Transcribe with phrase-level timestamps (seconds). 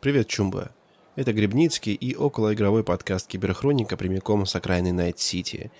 [0.00, 0.70] Привет, Чумба.
[1.14, 5.70] Это Грибницкий и околоигровой подкаст Киберхроника прямиком с окраины Найт-Сити.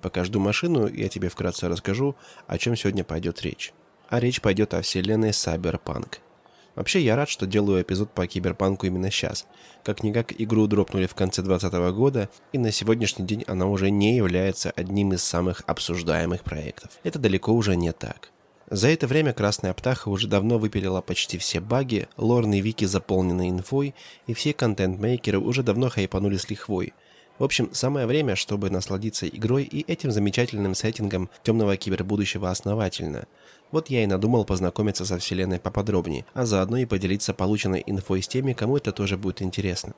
[0.00, 2.14] Пока жду машину, я тебе вкратце расскажу,
[2.46, 3.72] о чем сегодня пойдет речь.
[4.08, 6.18] А речь пойдет о вселенной Cyberpunk.
[6.76, 9.44] Вообще, я рад, что делаю эпизод по киберпанку именно сейчас.
[9.82, 14.70] Как-никак игру дропнули в конце 2020 года, и на сегодняшний день она уже не является
[14.70, 16.92] одним из самых обсуждаемых проектов.
[17.02, 18.30] Это далеко уже не так.
[18.74, 23.94] За это время Красная Птаха уже давно выпилила почти все баги, лорные вики заполнены инфой,
[24.26, 26.92] и все контент-мейкеры уже давно хайпанули с лихвой.
[27.38, 33.28] В общем, самое время, чтобы насладиться игрой и этим замечательным сеттингом темного кибербудущего основательно.
[33.70, 38.28] Вот я и надумал познакомиться со вселенной поподробнее, а заодно и поделиться полученной инфой с
[38.28, 39.94] теми, кому это тоже будет интересно.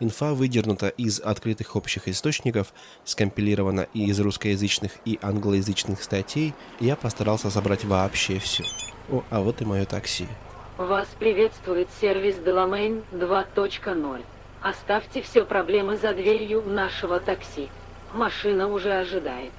[0.00, 2.72] Инфа выдернута из открытых общих источников,
[3.04, 8.64] скомпилирована и из русскоязычных и англоязычных статей, я постарался собрать вообще все.
[9.10, 10.28] О, а вот и мое такси.
[10.76, 14.22] Вас приветствует сервис Delamain 2.0.
[14.62, 17.68] Оставьте все проблемы за дверью нашего такси.
[18.14, 19.52] Машина уже ожидает.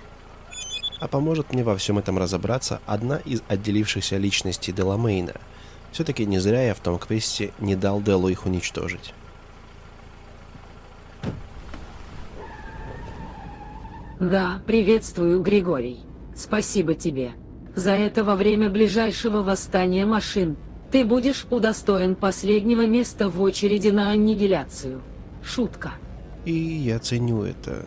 [1.01, 5.33] А поможет мне во всем этом разобраться одна из отделившихся личностей Деламейна.
[5.91, 9.13] Все-таки не зря я в том квесте не дал Делу их уничтожить.
[14.19, 15.99] Да, приветствую, Григорий.
[16.35, 17.31] Спасибо тебе.
[17.75, 20.57] За это во время ближайшего восстания машин
[20.91, 25.01] ты будешь удостоен последнего места в очереди на аннигиляцию.
[25.41, 25.93] Шутка.
[26.43, 27.85] И я ценю это.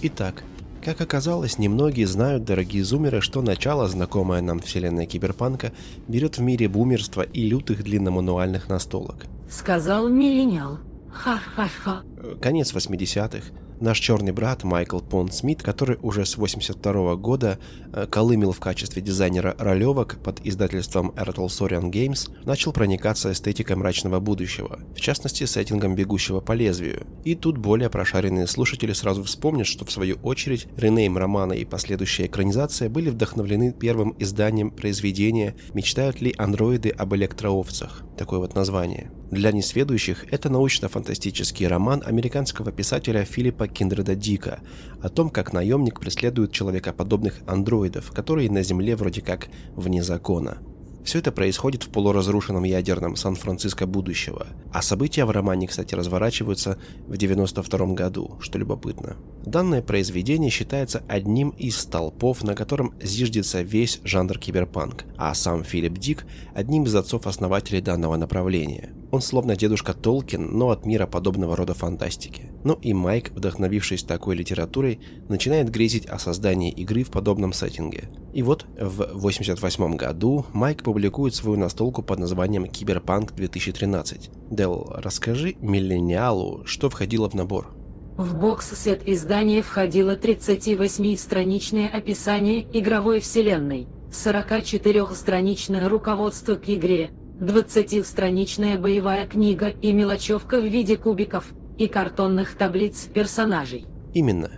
[0.00, 0.44] Итак,
[0.80, 5.72] как оказалось, немногие знают, дорогие зумеры, что начало, знакомое нам вселенная киберпанка,
[6.06, 9.26] берет в мире бумерства и лютых длинномануальных настолок.
[9.50, 10.78] Сказал миллениал.
[11.12, 12.02] Ха-ха-ха.
[12.40, 13.48] Конец 80-х,
[13.80, 17.60] Наш черный брат Майкл Пон Смит, который уже с 82 года
[17.92, 24.18] э, колымил в качестве дизайнера ролевок под издательством Ertl Sorian Games, начал проникаться эстетикой мрачного
[24.18, 27.06] будущего, в частности сеттингом бегущего по лезвию.
[27.22, 32.26] И тут более прошаренные слушатели сразу вспомнят, что в свою очередь ренейм романа и последующая
[32.26, 39.12] экранизация были вдохновлены первым изданием произведения «Мечтают ли андроиды об электроовцах?» Такое вот название.
[39.30, 44.60] Для несведущих это научно-фантастический роман американского писателя Филиппа Киндреда Дика
[45.02, 50.58] о том, как наемник преследует человекоподобных андроидов, которые на Земле вроде как вне закона.
[51.04, 54.46] Все это происходит в полуразрушенном ядерном Сан-Франциско будущего.
[54.72, 59.16] А события в романе, кстати, разворачиваются в 92 году, что любопытно.
[59.44, 65.96] Данное произведение считается одним из столпов, на котором зиждется весь жанр киберпанк, а сам Филипп
[65.96, 68.90] Дик– одним из отцов-основателей данного направления.
[69.10, 72.50] Он словно дедушка Толкин, но от мира подобного рода фантастики.
[72.62, 78.10] Ну и Майк, вдохновившись такой литературой, начинает грезить о создании игры в подобном сеттинге.
[78.34, 84.30] И вот в 1988 году Майк публикует свою настолку под названием Киберпанк 2013.
[84.50, 87.74] Дел, расскажи миллениалу, что входило в набор.
[88.18, 97.10] В бокс-сет издания входило 38-страничное описание игровой вселенной, 44-страничное руководство к игре,
[97.40, 103.86] 20-страничная боевая книга и мелочевка в виде кубиков и картонных таблиц персонажей.
[104.12, 104.50] Именно.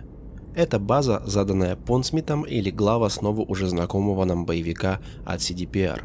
[0.55, 6.01] Это база, заданная Понсмитом или глава основу уже знакомого нам боевика от CDPR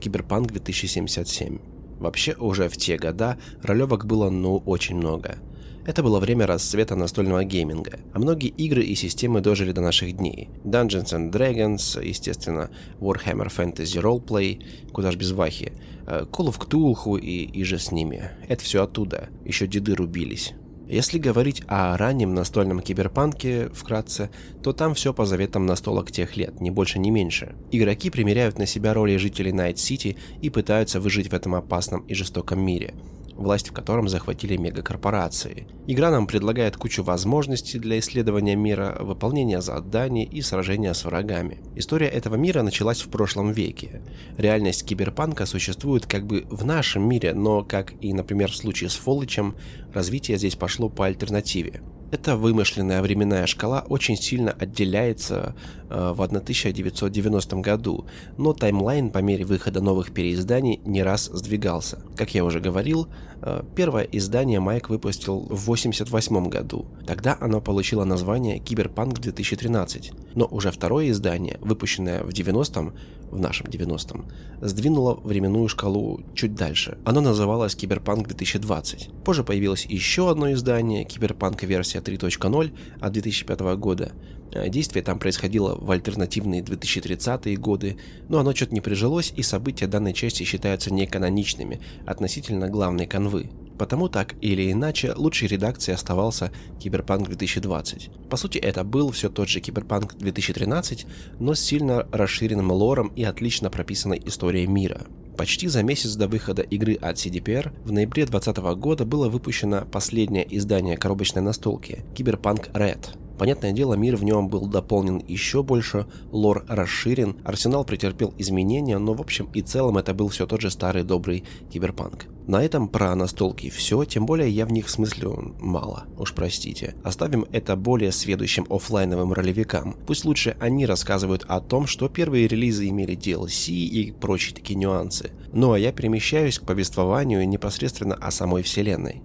[0.00, 1.58] Киберпанк 2077.
[1.98, 5.36] Вообще, уже в те года ролевок было ну очень много–
[5.86, 10.50] это было время расцвета настольного гейминга, а многие игры и системы дожили до наших дней.
[10.64, 12.70] Dungeons and Dragons, естественно,
[13.00, 15.72] Warhammer Fantasy Roleplay, куда ж без вахи,
[16.06, 18.30] э, Call of Cthulhu и иже с ними.
[18.48, 20.52] Это все оттуда, еще деды рубились.
[20.86, 24.28] Если говорить о раннем настольном киберпанке, вкратце,
[24.60, 27.54] то там все по заветам настолок тех лет, ни больше, ни меньше.
[27.70, 32.60] Игроки примеряют на себя роли жителей Найт-Сити и пытаются выжить в этом опасном и жестоком
[32.60, 32.94] мире
[33.40, 35.66] власть в котором захватили мегакорпорации.
[35.86, 41.58] Игра нам предлагает кучу возможностей для исследования мира, выполнения заданий и сражения с врагами.
[41.74, 44.02] История этого мира началась в прошлом веке.
[44.36, 48.94] Реальность киберпанка существует как бы в нашем мире, но, как и, например, в случае с
[48.94, 49.56] Фолычем,
[49.92, 51.82] развитие здесь пошло по альтернативе.
[52.12, 55.54] Эта вымышленная временная шкала очень сильно отделяется
[55.90, 58.06] в 1990 году,
[58.38, 61.98] но таймлайн по мере выхода новых переизданий не раз сдвигался.
[62.16, 63.08] Как я уже говорил,
[63.42, 66.86] э, первое издание Майк выпустил в 1988 году.
[67.06, 72.94] Тогда оно получило название Киберпанк 2013, но уже второе издание, выпущенное в 90-м,
[73.30, 74.26] в нашем 90-м,
[74.60, 76.98] сдвинуло временную шкалу чуть дальше.
[77.04, 79.10] Оно называлось Киберпанк 2020.
[79.24, 84.12] Позже появилось еще одно издание, Киберпанк версия 3.0 от 2005 года.
[84.52, 87.98] Э, действие там происходило в альтернативные 2030-е годы,
[88.28, 93.50] но оно что-то не прижилось, и события данной части считаются неканоничными относительно главной канвы.
[93.78, 98.10] Потому так или иначе лучшей редакцией оставался Киберпанк 2020.
[98.28, 101.06] По сути, это был все тот же Киберпанк 2013,
[101.38, 105.06] но с сильно расширенным лором и отлично прописанной историей мира.
[105.38, 110.46] Почти за месяц до выхода игры от CDPR в ноябре 2020 года было выпущено последнее
[110.54, 116.62] издание коробочной настолки Киберпанк Red, Понятное дело, мир в нем был дополнен еще больше, лор
[116.68, 121.04] расширен, арсенал претерпел изменения, но в общем и целом это был все тот же старый
[121.04, 122.26] добрый киберпанк.
[122.46, 126.94] На этом про настолки все, тем более я в них смыслю мало, уж простите.
[127.02, 129.96] Оставим это более сведущим офлайновым ролевикам.
[130.06, 135.30] Пусть лучше они рассказывают о том, что первые релизы имели DLC и прочие такие нюансы.
[135.54, 139.22] Ну а я перемещаюсь к повествованию непосредственно о самой вселенной.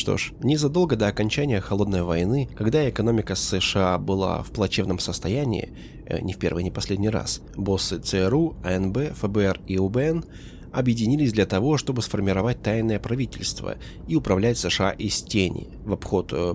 [0.00, 5.74] Что ж, незадолго до окончания Холодной войны, когда экономика США была в плачевном состоянии,
[6.06, 10.24] э, не в первый, не последний раз, боссы ЦРУ, АНБ, ФБР и УБН
[10.72, 13.76] объединились для того, чтобы сформировать тайное правительство
[14.08, 16.54] и управлять США из тени в обход э,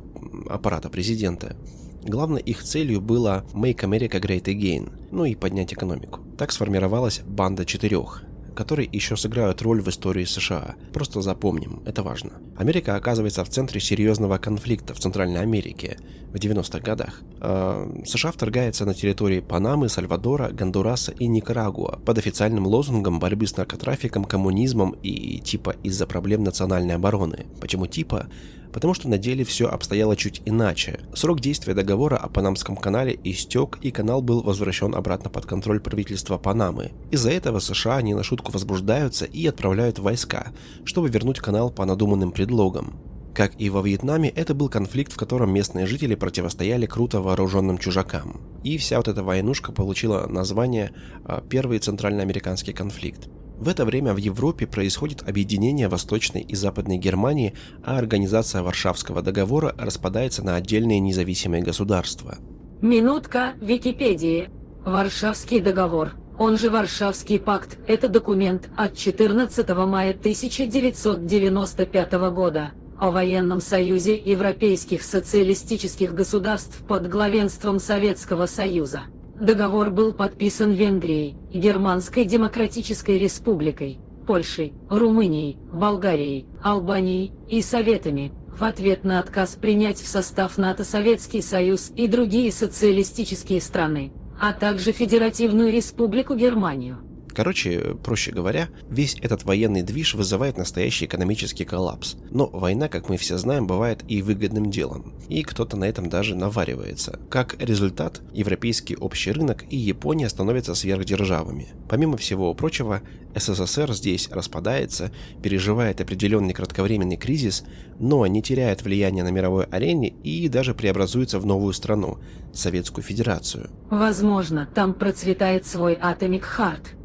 [0.50, 1.56] аппарата президента.
[2.04, 6.22] Главной их целью было «Make America Great Again», ну и поднять экономику.
[6.36, 8.25] Так сформировалась банда четырех
[8.56, 10.76] которые еще сыграют роль в истории США.
[10.94, 12.32] Просто запомним, это важно.
[12.58, 15.98] Америка оказывается в центре серьезного конфликта в Центральной Америке
[16.32, 17.22] в 90-х годах.
[17.42, 23.58] Э, США вторгается на территории Панамы, Сальвадора, Гондураса и Никарагуа под официальным лозунгом борьбы с
[23.58, 27.46] наркотрафиком, коммунизмом и типа из-за проблем национальной обороны.
[27.62, 28.28] Почему типа?
[28.76, 31.00] Потому что на деле все обстояло чуть иначе.
[31.14, 36.38] Срок действия договора о Панамском канале истек, и канал был возвращен обратно под контроль правительства
[36.38, 36.92] Панамы.
[37.10, 40.48] Из-за этого США не на шутку возбуждаются и отправляют войска,
[40.84, 43.00] чтобы вернуть канал по надуманным предлогам.
[43.34, 48.42] Как и во Вьетнаме, это был конфликт, в котором местные жители противостояли круто вооруженным чужакам.
[48.66, 50.92] И вся вот эта войнушка получила название
[51.24, 53.30] а, «Первый центральноамериканский конфликт».
[53.58, 57.54] В это время в Европе происходит объединение Восточной и Западной Германии,
[57.84, 62.38] а организация Варшавского договора распадается на отдельные независимые государства.
[62.82, 64.50] Минутка Википедии.
[64.86, 73.62] Варшавский договор, он же Варшавский пакт, это документ от 14 мая 1995 года о военном
[73.62, 79.04] союзе европейских социалистических государств под главенством Советского Союза.
[79.40, 89.04] Договор был подписан Венгрией, Германской Демократической Республикой, Польшей, Румынией, Болгарией, Албанией и Советами, в ответ
[89.04, 95.70] на отказ принять в состав НАТО Советский Союз и другие социалистические страны, а также Федеративную
[95.70, 97.00] Республику Германию.
[97.36, 102.16] Короче, проще говоря, весь этот военный движ вызывает настоящий экономический коллапс.
[102.32, 105.14] Но война, как мы все знаем, бывает и выгодным делом.
[105.28, 107.20] И кто-то на этом даже наваривается.
[107.30, 111.68] Как результат, европейский общий рынок и Япония становятся сверхдержавами.
[111.90, 113.02] Помимо всего прочего,
[113.36, 115.12] СССР здесь распадается,
[115.44, 117.66] переживает определенный кратковременный кризис,
[118.00, 122.20] но не теряет влияния на мировой арене и даже преобразуется в новую страну–
[122.54, 123.70] Советскую Федерацию.
[123.90, 127.05] Возможно, там процветает свой Atomic Heart.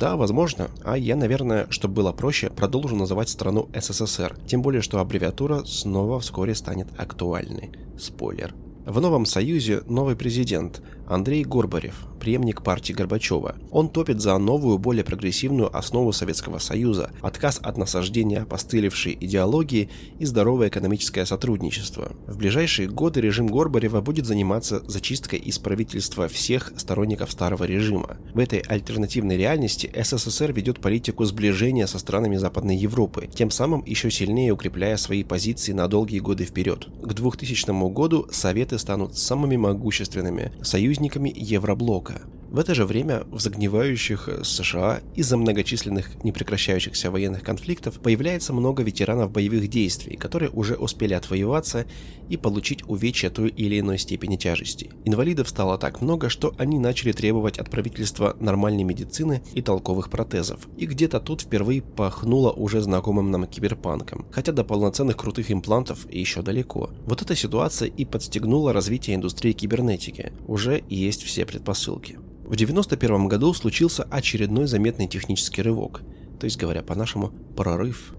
[0.00, 0.70] Да, возможно.
[0.82, 4.34] А я, наверное, чтобы было проще, продолжу называть страну СССР.
[4.46, 7.70] Тем более, что аббревиатура снова вскоре станет актуальной.
[7.98, 8.54] Спойлер.
[8.86, 13.56] В новом союзе новый президент Андрей Горбарев, преемник партии Горбачева.
[13.72, 19.90] Он топит за новую, более прогрессивную основу Советского Союза, отказ от насаждения постылившей идеологии
[20.20, 22.12] и здоровое экономическое сотрудничество.
[22.28, 28.18] В ближайшие годы режим Горбарева будет заниматься зачисткой из правительства всех сторонников старого режима.
[28.32, 34.12] В этой альтернативной реальности СССР ведет политику сближения со странами Западной Европы, тем самым еще
[34.12, 36.86] сильнее укрепляя свои позиции на долгие годы вперед.
[37.02, 42.20] К 2000 году Советы станут самыми могущественными союзниками союзниками Евроблока.
[42.50, 49.30] В это же время в загнивающих США из-за многочисленных непрекращающихся военных конфликтов появляется много ветеранов
[49.30, 51.86] боевых действий, которые уже успели отвоеваться
[52.28, 54.90] и получить увечья той или иной степени тяжести.
[55.04, 60.66] Инвалидов стало так много, что они начали требовать от правительства нормальной медицины и толковых протезов.
[60.76, 66.42] И где-то тут впервые пахнуло уже знакомым нам киберпанком, хотя до полноценных крутых имплантов еще
[66.42, 66.90] далеко.
[67.06, 70.32] Вот эта ситуация и подстегнула развитие индустрии кибернетики.
[70.48, 72.18] Уже есть все предпосылки.
[72.50, 76.02] В 1991 году случился очередной заметный технический рывок,
[76.40, 78.12] то есть, говоря по-нашему, прорыв.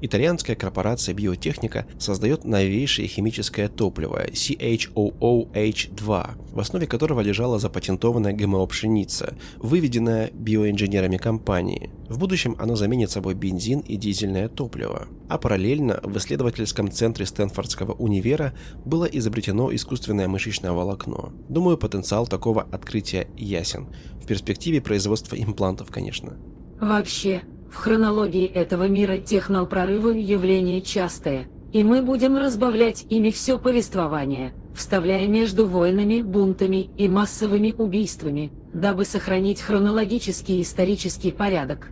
[0.00, 10.30] Итальянская корпорация биотехника создает новейшее химическое топливо CHOOH2, в основе которого лежала запатентованная ГМО-пшеница, выведенная
[10.32, 11.90] биоинженерами компании.
[12.08, 15.08] В будущем оно заменит собой бензин и дизельное топливо.
[15.28, 21.32] А параллельно в исследовательском центре Стэнфордского универа было изобретено искусственное мышечное волокно.
[21.48, 23.88] Думаю, потенциал такого открытия ясен.
[24.22, 26.38] В перспективе производства имплантов, конечно.
[26.80, 34.54] Вообще, в хронологии этого мира технопрорывы явление частое, и мы будем разбавлять ими все повествование,
[34.74, 41.90] вставляя между войнами, бунтами и массовыми убийствами, дабы сохранить хронологический исторический порядок.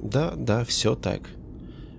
[0.00, 1.22] Да, да, все так.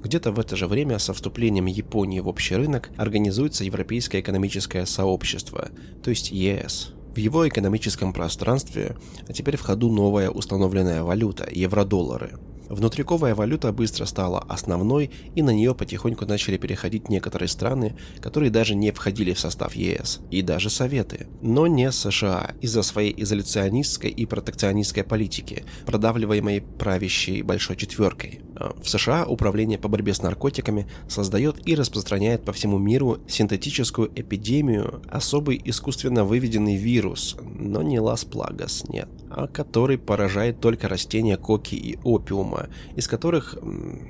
[0.04, 5.70] Где-то в это же время со вступлением Японии в общий рынок организуется Европейское экономическое сообщество,
[6.04, 6.94] то есть ЕС.
[7.14, 8.96] В его экономическом пространстве
[9.28, 12.38] а теперь в ходу новая установленная валюта– евро-доллары.
[12.70, 18.76] Внутриковая валюта быстро стала основной, и на нее потихоньку начали переходить некоторые страны, которые даже
[18.76, 21.28] не входили в состав ЕС, и даже Советы.
[21.42, 28.42] Но не США, из-за своей изоляционистской и протекционистской политики, продавливаемой правящей Большой Четверкой.
[28.60, 34.12] А в США Управление по борьбе с наркотиками создает и распространяет по всему миру синтетическую
[34.16, 41.38] эпидемию, особый искусственно выведенный вирус, но не Лас Плагас, нет, а который поражает только растения
[41.38, 43.58] коки и опиума, из которых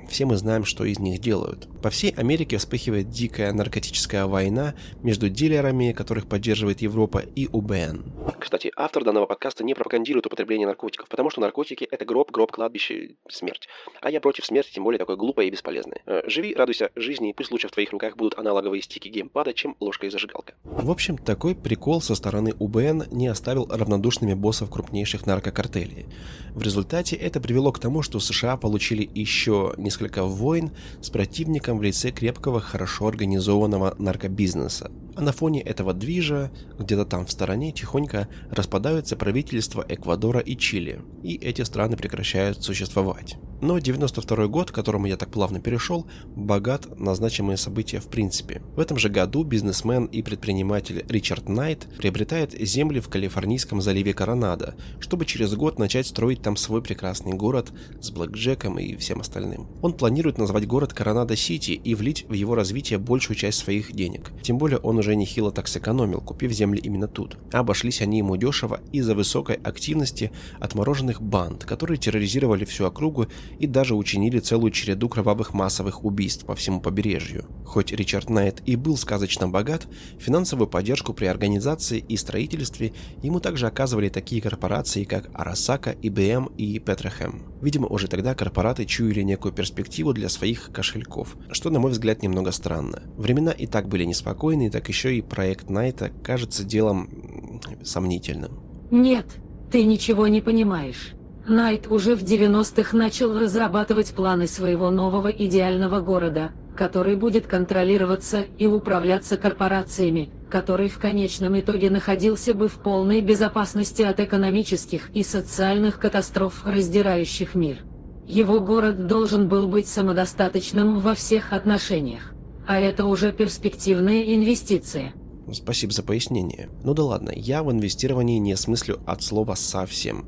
[0.08, 1.68] все мы знаем, что из них делают.
[1.82, 8.04] По всей Америке вспыхивает дикая наркотическая война между дилерами, которых поддерживает Европа, и УБН.
[8.38, 13.16] Кстати, автор данного подкаста не пропагандирует употребление наркотиков, потому что наркотики– это гроб, гроб, кладбище,
[13.28, 13.68] смерть.
[14.00, 15.96] А я против против смерти, тем более такой глупой и бесполезной.
[16.06, 19.76] Э, живи, радуйся жизни, и пусть лучше в твоих руках будут аналоговые стики геймпада, чем
[19.80, 20.54] ложка и зажигалка.
[20.64, 26.06] В общем, такой прикол со стороны УБН не оставил равнодушными боссов крупнейших наркокартелей.
[26.54, 31.82] В результате это привело к тому, что США получили еще несколько войн с противником в
[31.82, 34.90] лице крепкого, хорошо организованного наркобизнеса.
[35.18, 41.00] А на фоне этого движа, где-то там в стороне, тихонько распадаются правительства Эквадора и Чили,
[41.24, 43.36] и эти страны прекращают существовать.
[43.60, 46.06] Но 92 год, к которому я так плавно перешел,
[46.36, 48.62] богат на значимые события в принципе.
[48.76, 54.76] В этом же году бизнесмен и предприниматель Ричард Найт приобретает земли в Калифорнийском заливе Коронадо,
[55.00, 59.66] чтобы через год начать строить там свой прекрасный город с блэкджеком и всем остальным.
[59.82, 64.30] Он планирует назвать город Коронадо-Сити и влить в его развитие большую часть своих денег.
[64.42, 67.38] Тем более он уже нехило так сэкономил, купив земли именно тут.
[67.52, 73.26] Обошлись они ему дешево из-за высокой активности отмороженных банд, которые терроризировали всю округу
[73.58, 77.46] и даже учинили целую череду кровавых массовых убийств по всему побережью.
[77.64, 79.86] Хоть Ричард Найт и был сказочно богат,
[80.18, 86.78] финансовую поддержку при организации и строительстве ему также оказывали такие корпорации, как Арасака, IBM и
[86.78, 87.42] Петрохем.
[87.62, 92.50] Видимо, уже тогда корпораты чуяли некую перспективу для своих кошельков, что, на мой взгляд, немного
[92.50, 93.02] странно.
[93.16, 98.60] Времена и так были неспокойные, так еще и проект Найта кажется делом сомнительным.
[98.90, 99.26] Нет,
[99.70, 101.12] ты ничего не понимаешь.
[101.46, 108.66] Найт уже в 90-х начал разрабатывать планы своего нового идеального города, который будет контролироваться и
[108.66, 115.98] управляться корпорациями, который в конечном итоге находился бы в полной безопасности от экономических и социальных
[115.98, 117.78] катастроф, раздирающих мир.
[118.26, 122.34] Его город должен был быть самодостаточным во всех отношениях.
[122.68, 125.14] А это уже перспективные инвестиции.
[125.50, 126.68] Спасибо за пояснение.
[126.84, 130.26] Ну да ладно, я в инвестировании не смыслю от слова совсем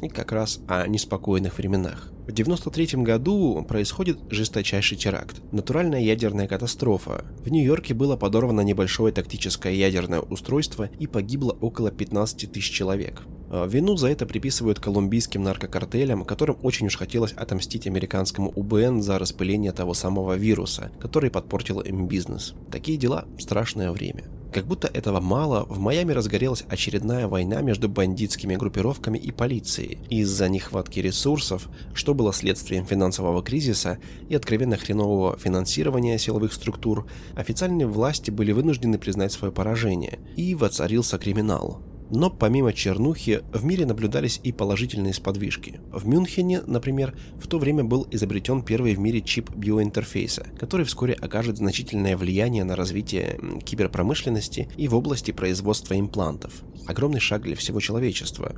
[0.00, 2.12] и как раз о неспокойных временах.
[2.28, 7.24] В 1993 году происходит жесточайший теракт– натуральная ядерная катастрофа.
[7.44, 13.22] В Нью-Йорке было подорвано небольшое тактическое ядерное устройство и погибло около 15 тысяч человек.
[13.52, 19.18] А, вину за это приписывают колумбийским наркокартелям, которым очень уж хотелось отомстить американскому УБН за
[19.18, 22.54] распыление того самого вируса, который подпортил им бизнес.
[22.70, 24.24] Такие дела– страшное время.
[24.54, 29.98] Как будто этого мало, в Майами разгорелась очередная война между бандитскими группировками и полицией.
[30.08, 37.86] Из-за нехватки ресурсов, что было следствием финансового кризиса и откровенно хренового финансирования силовых структур, официальные
[37.86, 41.82] власти были вынуждены признать свое поражение, и воцарился криминал.
[42.14, 45.80] Но помимо чернухи, в мире наблюдались и положительные сподвижки.
[45.90, 51.14] В Мюнхене, например, в то время был изобретен первый в мире чип биоинтерфейса, который вскоре
[51.14, 56.52] окажет значительное влияние на развитие киберпромышленности и в области производства имплантов.
[56.86, 58.56] Огромный шаг для всего человечества.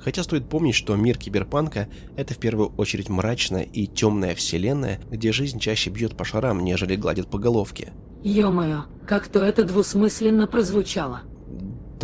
[0.00, 5.30] Хотя стоит помнить, что мир киберпанка– это в первую очередь мрачная и темная вселенная, где
[5.30, 7.92] жизнь чаще бьет по шарам, нежели гладит по головке.
[8.22, 11.20] Ё-моё, как-то это двусмысленно прозвучало.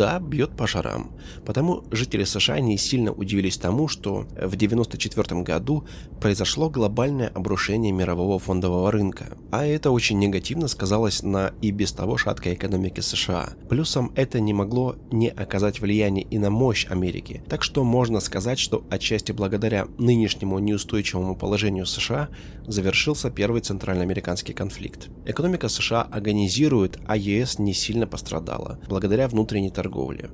[0.01, 1.11] Да, бьет по шарам.
[1.45, 5.85] Потому жители США не сильно удивились тому, что в 1994 году
[6.19, 9.37] произошло глобальное обрушение мирового фондового рынка.
[9.51, 13.49] А это очень негативно сказалось на и без того шаткой экономике США.
[13.69, 17.43] Плюсом это не могло не оказать влияние и на мощь Америки.
[17.47, 22.29] Так что можно сказать, что отчасти благодаря нынешнему неустойчивому положению США
[22.65, 25.09] завершился первый центральноамериканский конфликт.
[25.27, 29.90] Экономика США агонизирует, а ЕС не сильно пострадала, благодаря внутренней торговле.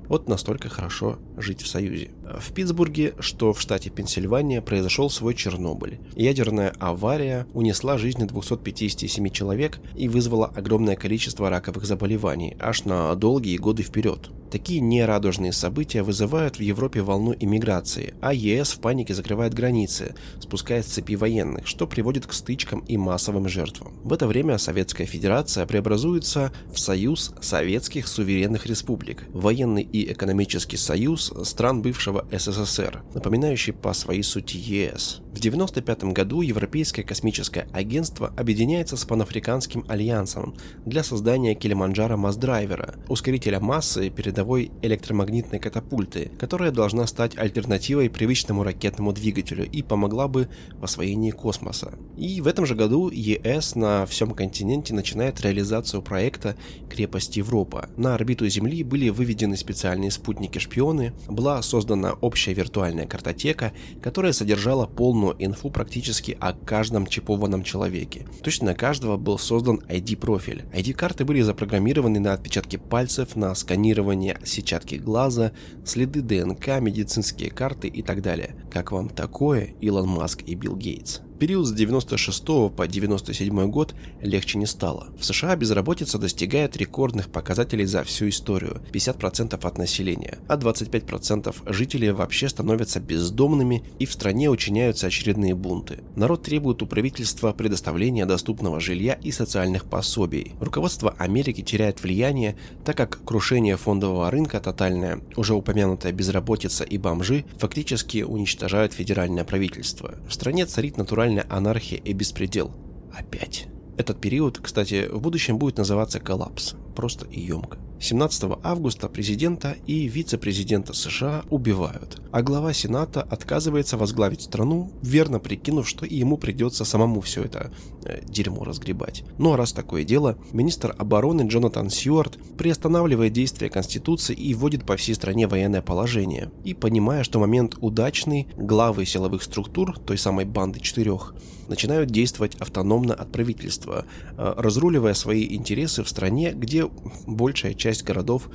[0.08, 2.12] Вот настолько хорошо жить в Союзе.
[2.40, 6.00] В Питтсбурге, что в штате Пенсильвания, произошел свой Чернобыль.
[6.16, 13.58] Ядерная авария унесла жизни 257 человек и вызвала огромное количество раковых заболеваний, аж на долгие
[13.58, 14.30] годы вперед.
[14.52, 20.82] Такие нерадужные события вызывают в Европе волну иммиграции, а ЕС в панике закрывает границы, спуская
[20.82, 24.00] с цепи военных, что приводит к стычкам и массовым жертвам.
[24.04, 31.34] В это время Советская Федерация преобразуется в Союз Советских Суверенных Республик, военный и экономический союз
[31.44, 35.22] стран бывшего СССР, напоминающий по своей сути ЕС.
[35.38, 43.60] В 1995 году Европейское космическое агентство объединяется с Панафриканским альянсом для создания Килиманджаро Масдрайвера, ускорителя
[43.60, 50.84] массы передовой электромагнитной катапульты, которая должна стать альтернативой привычному ракетному двигателю и помогла бы в
[50.84, 51.96] освоении космоса.
[52.16, 56.56] И в этом же году ЕС на всем континенте начинает реализацию проекта
[56.88, 57.90] «Крепость Европа».
[57.98, 63.72] На орбиту Земли были выведены специальные спутники-шпионы, была создана общая виртуальная картотека,
[64.04, 68.28] которая содержала полную инфу практически о каждом чипованном человеке.
[68.44, 70.66] Точно на каждого был создан ID-профиль.
[70.74, 75.52] ID-карты были запрограммированы на отпечатки пальцев, на сканирование сетчатки глаза,
[75.86, 78.56] следы ДНК, медицинские карты и так далее.
[78.72, 81.22] Как вам такое, Илон Маск и Билл Гейтс?
[81.38, 82.44] Период с 96
[82.76, 85.08] по 97 год легче не стало.
[85.18, 92.12] В США безработица достигает рекордных показателей за всю историю– 50% от населения, а 25% жителей
[92.12, 96.00] вообще становятся бездомными и в стране учиняются очередные бунты.
[96.16, 100.54] Народ требует у правительства предоставления доступного жилья и социальных пособий.
[100.60, 107.46] Руководство Америки теряет влияние, так как крушение фондового рынка тотальное, уже упомянутая безработица и бомжи
[107.58, 110.16] фактически уничтожают федеральное правительство.
[110.28, 112.72] В стране царит натуральный тотальная анархия и беспредел.
[113.14, 113.68] Опять.
[113.98, 116.76] Этот период, кстати, в будущем будет называться коллапс.
[116.98, 117.78] Просто и емко.
[118.00, 125.88] 17 августа президента и вице-президента США убивают, а глава Сената отказывается возглавить страну, верно прикинув,
[125.88, 127.72] что ему придется самому все это
[128.04, 129.24] э, дерьмо разгребать.
[129.38, 134.96] Ну а раз такое дело, министр обороны Джонатан Сьюарт приостанавливает действие Конституции и вводит по
[134.96, 136.52] всей стране военное положение.
[136.64, 141.36] И понимая, что момент удачный, главы силовых структур, той самой банды четырех,
[141.68, 144.06] начинают действовать автономно от правительства,
[144.38, 146.87] э, разруливая свои интересы в стране, где
[147.26, 148.50] большая часть городов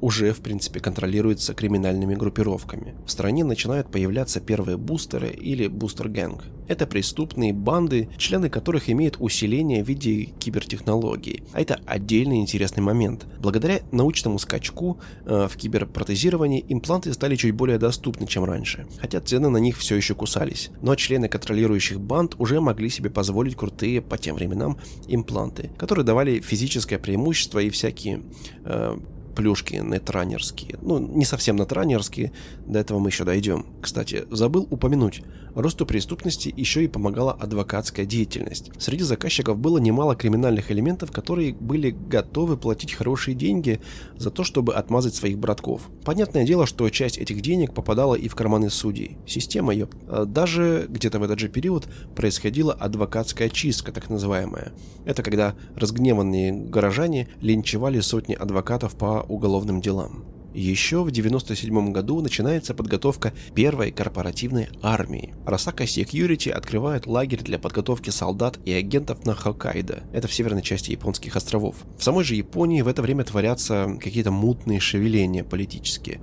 [0.00, 2.94] уже, в принципе, контролируется криминальными группировками.
[3.06, 6.44] В стране начинают появляться первые бустеры или booster gang.
[6.68, 11.44] Это преступные банды, члены которых имеют усиление в виде кибертехнологий.
[11.52, 13.26] А это отдельный интересный момент.
[13.40, 18.86] Благодаря научному скачку э, в киберпротезировании импланты стали чуть более доступны, чем раньше.
[19.00, 20.70] Хотя цены на них все еще кусались.
[20.82, 26.40] Но члены контролирующих банд уже могли себе позволить крутые по тем временам импланты, которые давали
[26.40, 28.22] физическое преимущество и всякие
[28.64, 28.96] э,
[29.36, 30.78] плюшки нетранерские.
[30.82, 32.32] Ну, не совсем нетранерские,
[32.66, 33.66] до этого мы еще дойдем.
[33.80, 35.22] Кстати, забыл упомянуть,
[35.54, 38.70] росту преступности еще и помогала адвокатская деятельность.
[38.78, 43.80] Среди заказчиков было немало криминальных элементов, которые были готовы платить хорошие деньги
[44.16, 45.88] за то, чтобы отмазать своих братков.
[46.04, 49.16] Понятное дело, что часть этих денег попадала и в карманы судей.
[49.26, 49.88] Система ее.
[50.08, 54.72] А даже где-то в этот же период происходила адвокатская чистка, так называемая.
[55.04, 60.35] Это когда разгневанные горожане линчевали сотни адвокатов по уголовным делам.
[60.56, 65.34] Еще в 1997 году начинается подготовка первой корпоративной армии.
[65.44, 70.04] Росака Security открывает лагерь для подготовки солдат и агентов на Хоккайдо.
[70.14, 71.76] Это в северной части японских островов.
[71.98, 76.22] В самой же Японии в это время творятся какие-то мутные шевеления политические.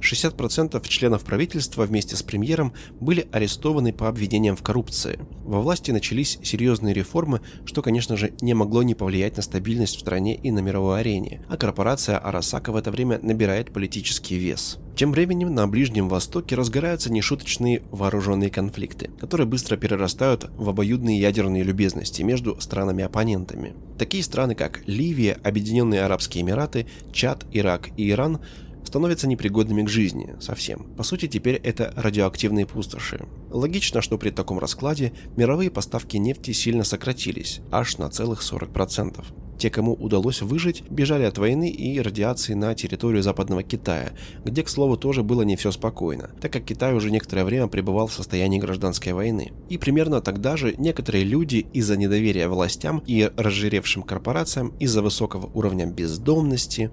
[0.00, 5.18] 60% членов правительства вместе с премьером были арестованы по обвинениям в коррупции.
[5.44, 10.00] Во власти начались серьезные реформы, что, конечно же, не могло не повлиять на стабильность в
[10.00, 14.78] стране и на мировой арене, а корпорация Арасака в это время набирает политический вес.
[14.96, 21.62] Тем временем на Ближнем Востоке разгораются нешуточные вооруженные конфликты, которые быстро перерастают в обоюдные ядерные
[21.62, 23.74] любезности между странами-оппонентами.
[23.98, 28.40] Такие страны, как Ливия, Объединенные Арабские Эмираты, Чад, Ирак и Иран–
[28.90, 30.82] становятся непригодными к жизни совсем.
[30.96, 33.24] По сути, теперь это радиоактивные пустоши.
[33.48, 39.24] Логично, что при таком раскладе мировые поставки нефти сильно сократились, аж на целых 40%.
[39.58, 44.10] Те, кому удалось выжить, бежали от войны и радиации на территорию Западного Китая,
[44.44, 48.08] где, к слову, тоже было не все спокойно, так как Китай уже некоторое время пребывал
[48.08, 49.52] в состоянии гражданской войны.
[49.68, 55.86] И примерно тогда же некоторые люди из-за недоверия властям и разжиревшим корпорациям, из-за высокого уровня
[55.86, 56.90] бездомности,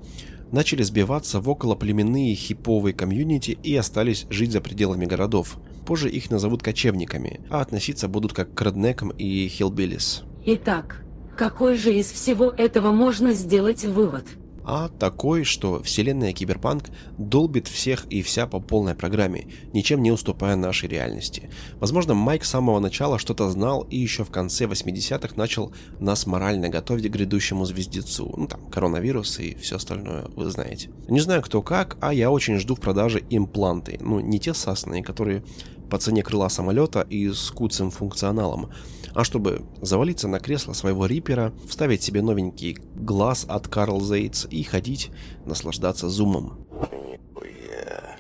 [0.52, 5.58] начали сбиваться в околоплеменные хиповые комьюнити и остались жить за пределами городов.
[5.86, 10.24] Позже их назовут кочевниками, а относиться будут как к реднекам и hillbillies.
[10.46, 11.04] Итак,
[11.38, 14.26] какой же из всего этого можно сделать вывод?
[14.68, 20.58] А такой, что вселенная Киберпанк долбит всех и вся по полной программе, ничем не уступая
[20.58, 21.50] нашей реальности.
[21.80, 26.68] Возможно, Майк с самого начала что-то знал и еще в конце 80-х начал нас морально
[26.68, 28.34] готовить к грядущему звездецу.
[28.36, 30.90] Ну там, коронавирус и все остальное, вы знаете.
[31.08, 33.98] Не знаю кто как, а я очень жду в продаже импланты.
[34.02, 35.44] Ну, не те сасные, которые
[35.90, 38.72] по цене крыла самолета и с куцым функционалом,
[39.14, 44.64] а чтобы завалиться на кресло своего рипера, вставить себе новенький глаз от Карл Зейтс и
[44.64, 45.12] ходить,
[45.46, 46.66] наслаждаться зумом.
[46.92, 48.18] Нихуя.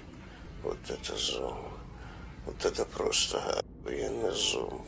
[0.64, 1.58] Вот это зум.
[2.46, 3.38] Вот это просто
[3.84, 4.82] охуенный зум.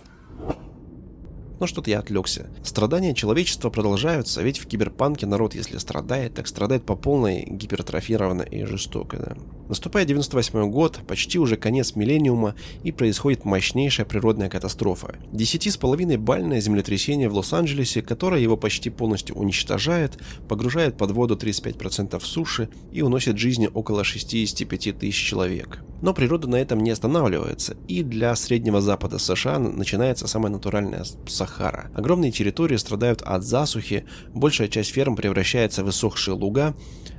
[1.60, 2.50] Но что-то я отвлекся.
[2.64, 8.64] Страдания человечества продолжаются, ведь в киберпанке народ, если страдает, так страдает по полной, гипертрофированно и
[8.64, 9.18] жестоко.
[9.18, 9.59] Да.
[9.70, 15.16] Наступает 98 год, почти уже конец миллениума, и происходит мощнейшая природная катастрофа.
[15.32, 22.70] 10,5 бальное землетрясение в Лос-Анджелесе, которое его почти полностью уничтожает, погружает под воду 35% суши
[22.92, 25.84] и уносит жизни около 65 тысяч человек.
[26.02, 31.92] Но природа на этом не останавливается, и для Среднего Запада США начинается самая натуральная Сахара.
[31.94, 36.74] Огромные территории страдают от засухи, большая часть ферм превращается в иссохшие луга,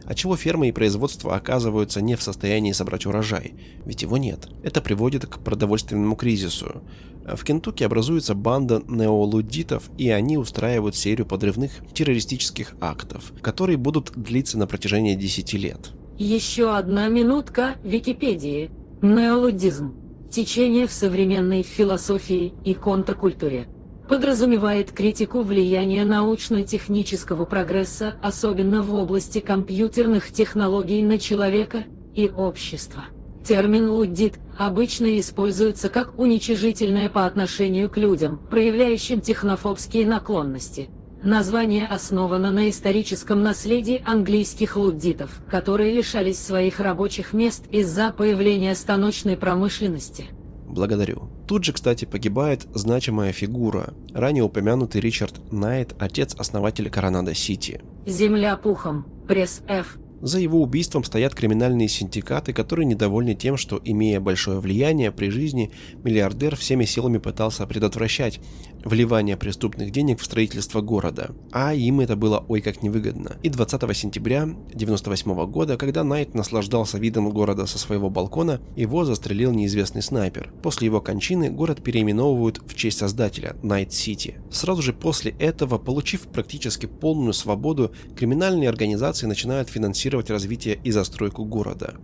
[0.04, 4.48] отчего фермы и производство оказываются не в состоянии собрать урожай, ведь его нет.
[4.62, 6.82] Это приводит к продовольственному кризису.
[7.26, 14.58] В Кентукки образуется банда неолудитов, и они устраивают серию подрывных террористических актов, которые будут длиться
[14.58, 15.90] на протяжении 10 лет.
[16.18, 18.70] Еще одна минутка Википедии.
[19.02, 19.94] Неолудизм.
[20.30, 23.68] Течение в современной философии и контркультуре.
[24.10, 31.84] Подразумевает критику влияния научно-технического прогресса, особенно в области компьютерных технологий на человека
[32.16, 33.04] и общество.
[33.46, 40.90] Термин «луддит» обычно используется как уничижительное по отношению к людям, проявляющим технофобские наклонности–
[41.22, 49.36] Название основано на историческом наследии английских луддитов, которые лишались своих рабочих мест из-за появления станочной
[49.36, 50.28] промышленности.
[50.66, 51.28] Благодарю.
[51.50, 57.80] Тут же, кстати, погибает значимая фигура, ранее упомянутый Ричард Найт, отец-основатель Коронадо Сити.
[58.06, 59.04] Земля пухом.
[59.26, 59.98] Press F.
[60.20, 65.70] За его убийством стоят криминальные синдикаты, которые недовольны тем, что, имея большое влияние при жизни,
[66.04, 68.40] миллиардер всеми силами пытался предотвращать
[68.85, 71.35] вливание преступных денег в строительство города.
[71.52, 73.38] А им это было ой как невыгодно.
[73.42, 79.52] И 20 сентября 1998 года, когда Найт наслаждался видом города со своего балкона, его застрелил
[79.52, 80.52] неизвестный снайпер.
[80.62, 84.37] После его кончины город переименовывают в честь создателя– Найт-Сити.
[84.50, 90.90] Сразу же после этого, получив практически полную свободу, криминальные организации начинают финансировать финансировать развитие и
[90.90, 91.94] застройку города.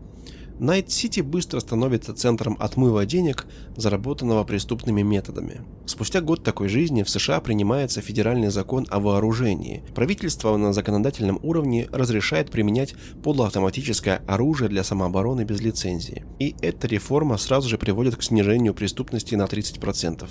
[0.59, 5.61] Найт-Сити быстро становится центром отмыва денег, заработанного преступными методами.
[5.85, 9.83] Спустя год такой жизни в США принимается федеральный закон о вооружении.
[9.95, 16.25] Правительство на законодательном уровне разрешает применять полуавтоматическое оружие для самообороны без лицензии.
[16.39, 20.27] И эта реформа сразу же приводит к снижению преступности на 30%.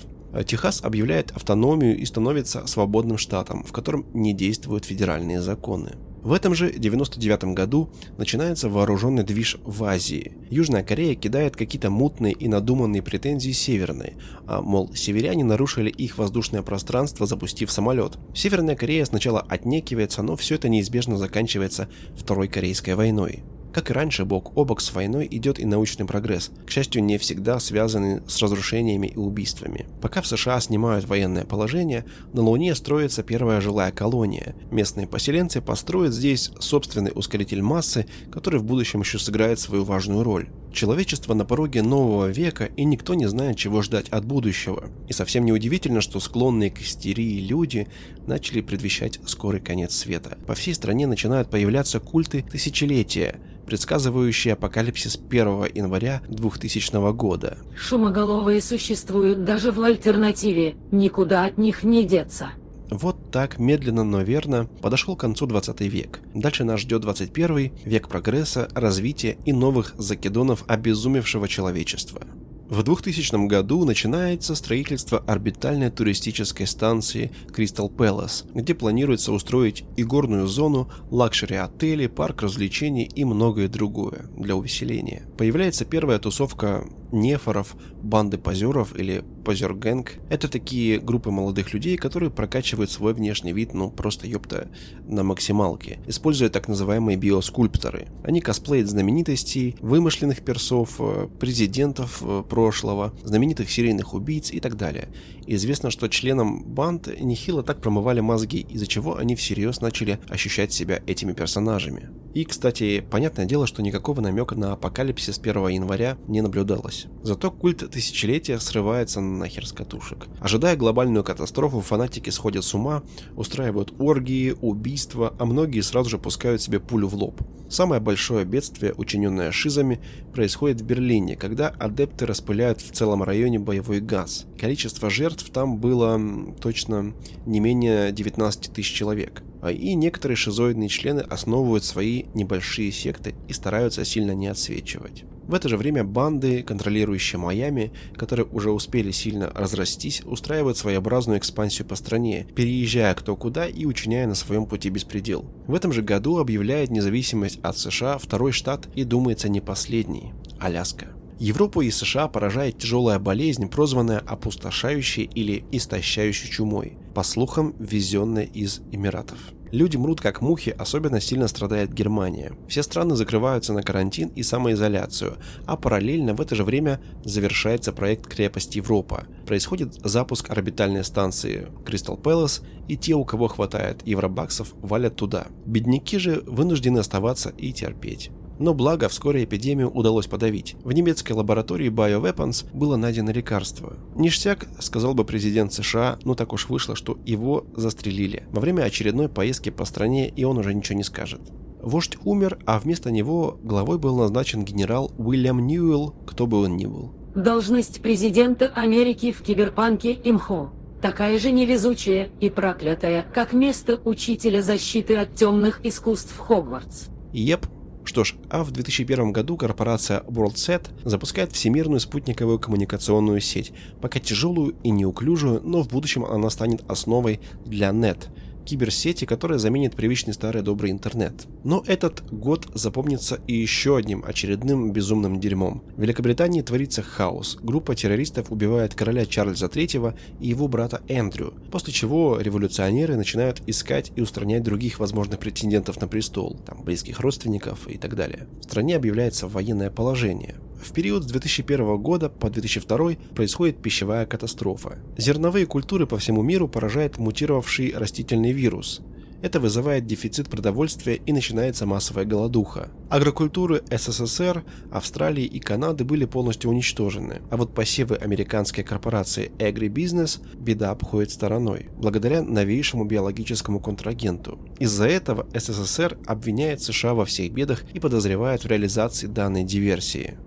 [0.45, 5.91] Техас объявляет автономию и становится свободным штатом, в котором не действуют федеральные законы.
[6.25, 10.31] В этом же 99 году начинается вооруженный движ в Азии.
[10.49, 14.13] Южная Корея кидает какие-то мутные и надуманные претензии Северной,
[14.47, 18.17] а мол, северяне нарушили их воздушное пространство, запустив самолет.
[18.33, 23.43] Северная Корея сначала отнекивается, но все это неизбежно заканчивается Второй Корейской войной.
[23.75, 27.17] Как и раньше, бок о бок с войной идет и научный прогресс, к счастью, не
[27.17, 29.85] всегда связанный с разрушениями и убийствами.
[30.01, 34.55] Пока в США снимают военное положение, на Луне строится первая жилая колония.
[34.71, 40.47] Местные поселенцы построят здесь собственный ускоритель массы, который в будущем еще сыграет свою важную роль.
[40.75, 44.89] Человечество на пороге нового века, и никто не знает, чего ждать от будущего.
[45.07, 47.87] И совсем не удивительно, что склонные к истерии люди
[48.27, 50.37] начали предвещать скорый конец света.
[50.45, 57.57] По всей стране начинают появляться культы тысячелетия– предсказывающий апокалипсис 1 января 2000 года.
[57.75, 62.49] Шумоголовые существуют даже в альтернативе, никуда от них не деться.
[62.89, 66.21] Вот так, медленно, но верно, подошел к концу 20 век.
[66.33, 72.21] Дальше нас ждет 21 век прогресса, развития и новых закидонов обезумевшего человечества.
[72.67, 80.47] В 2000 году начинается строительство орбитальной туристической станции Crystal Palace, где планируется устроить и горную
[80.47, 85.27] зону, лакшери-отели, парк развлечений и многое другое для увеселения.
[85.37, 90.13] Появляется первая тусовка нефоров, банды позеров или позер-гэнг.
[90.29, 94.69] Это такие группы молодых людей, которые прокачивают свой внешний вид, ну просто ёпта,
[95.07, 98.07] на максималке, используя так называемые биоскульпторы.
[98.23, 105.09] Они косплеят знаменитостей, вымышленных персов, э, президентов э, прошлого, знаменитых серийных убийц и так далее.
[105.45, 111.01] Известно, что членам банд нехило так промывали мозги, из-за чего они всерьез начали ощущать себя
[111.05, 112.09] этими персонажами.
[112.35, 117.07] И, кстати, понятное дело, что никакого намека на апокалипсис 1 января не наблюдалось.
[117.23, 120.27] Зато культ тысячелетия срывается нахер с катушек.
[120.41, 123.03] Ожидая глобальную катастрофу, фанатики сходят с ума,
[123.37, 127.41] устраивают оргии, убийства, а многие сразу же пускают себе пулю в лоб.
[127.69, 130.01] Самое большое бедствие, учиненное шизами,
[130.33, 134.45] происходит в Берлине, когда адепты распыляют в целом районе боевой газ.
[134.59, 136.19] Количество жертв там было
[136.61, 137.13] точно
[137.45, 139.41] не менее 19 тысяч человек.
[139.65, 145.23] А и некоторые шизоидные члены основывают свои небольшие секты и стараются сильно не отсвечивать.
[145.47, 151.87] В это же время банды, контролирующие Майами, которые уже успели сильно разрастись, устраивают своеобразную экспансию
[151.87, 155.49] по стране, переезжая кто куда и учиняя на своем пути беспредел.
[155.65, 161.07] В этом же году объявляет независимость от США второй штат и думается не последний– Аляска.
[161.39, 168.81] Европу и США поражает тяжелая болезнь, прозванная опустошающей или истощающей чумой, по слухам, ввезенная из
[168.91, 169.39] Эмиратов.
[169.71, 172.51] Люди мрут как мухи, особенно сильно страдает Германия.
[172.67, 178.27] Все страны закрываются на карантин и самоизоляцию, а параллельно в это же время завершается проект
[178.27, 179.25] «Крепость Европа».
[179.47, 185.47] Происходит запуск орбитальной станции Crystal Palace, и те, у кого хватает евробаксов, валят туда.
[185.65, 188.29] Бедняки же вынуждены оставаться и терпеть.
[188.57, 190.75] Но благо, вскоре эпидемию удалось подавить.
[190.83, 193.97] В немецкой лаборатории BioWeapons было найдено лекарство.
[194.15, 199.29] Ништяк, сказал бы президент США, ну так уж вышло, что его застрелили во время очередной
[199.29, 201.41] поездки по стране, и он уже ничего не скажет.
[201.81, 206.85] Вождь умер, а вместо него главой был назначен генерал Уильям Ньюэлл, кто бы он ни
[206.85, 207.11] был.
[207.35, 210.71] Должность президента Америки в киберпанке имхо.
[211.01, 217.09] Такая же невезучая и проклятая, как место учителя защиты от темных искусств Хогвартс.
[217.33, 217.67] Еп,
[218.05, 224.75] что ж, а в 2001 году корпорация WorldSat запускает всемирную спутниковую коммуникационную сеть, пока тяжелую
[224.83, 228.27] и неуклюжую, но в будущем она станет основой для NET–
[228.65, 231.45] киберсети, которая заменит привычный старый добрый интернет.
[231.63, 235.83] Но этот год запомнится и еще одним очередным безумным дерьмом.
[235.95, 237.57] В Великобритании творится хаос.
[237.61, 244.11] Группа террористов убивает короля Чарльза III и его брата Эндрю, после чего революционеры начинают искать
[244.15, 248.47] и устранять других возможных претендентов на престол, там близких родственников и так далее.
[248.61, 250.55] В стране объявляется военное положение.
[250.85, 254.99] В период с 2001 года по 2002 происходит пищевая катастрофа.
[255.17, 259.01] Зерновые культуры по всему миру поражает мутировавший растительный вирус.
[259.45, 262.89] Это вызывает дефицит продовольствия и начинается массовая голодуха.
[263.11, 270.89] Агрокультуры СССР, Австралии и Канады были полностью уничтожены, а вот посевы американской корпорации Agribusiness беда
[270.89, 274.57] обходит стороной, благодаря новейшему биологическому контрагенту.
[274.79, 280.39] Из-за этого СССР обвиняет США во всех бедах и подозревает в реализации данной диверсии.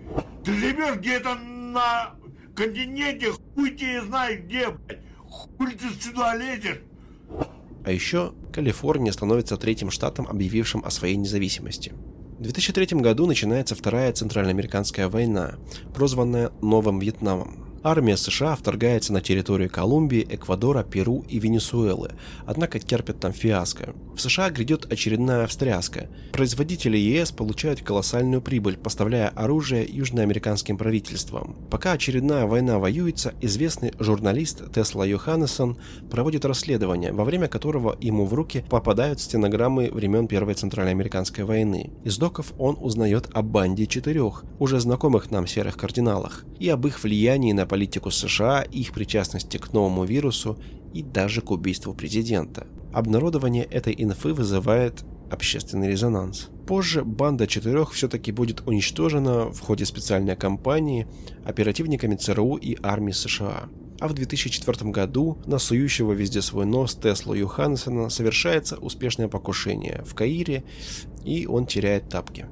[0.43, 2.15] Ты живешь где-то на
[2.53, 4.99] континенте, хуй тебе знает где, блядь.
[5.19, 6.81] Хуй ты сюда лезешь?
[7.85, 11.93] А еще Калифорния становится третьим штатом, объявившим о своей независимости.
[12.39, 15.53] В 2003 году начинается Вторая Центральноамериканская война,
[15.95, 17.68] прозванная Новым Вьетнамом.
[17.81, 22.11] Армия США вторгается на территорию Колумбии, Эквадора, Перу и Венесуэлы,
[22.45, 23.93] однако терпят там фиаско.
[24.15, 26.09] В США грядет очередная встряска.
[26.33, 31.55] Производители ЕС получают колоссальную прибыль, поставляя оружие южноамериканским правительствам.
[31.71, 35.77] Пока очередная война воюется, известный журналист Тесла Йоханнесон
[36.11, 41.91] проводит расследование, во время которого ему в руки попадают стенограммы времен Первой Центральноамериканской войны.
[42.03, 47.01] Из доков он узнает о банде четырех, уже знакомых нам серых кардиналах, и об их
[47.01, 50.57] влиянии на политику США, их причастности к новому вирусу
[50.93, 52.67] и даже к убийству президента.
[52.91, 56.49] Обнародование этой инфы вызывает общественный резонанс.
[56.67, 61.07] Позже банда четырех все-таки будет уничтожена в ходе специальной кампании
[61.45, 63.69] оперативниками ЦРУ и армии США.
[63.99, 70.15] А в 2004 году на сующего везде свой нос Теслу Юхансена совершается успешное покушение в
[70.15, 70.63] Каире,
[71.25, 72.45] и он теряет тапки.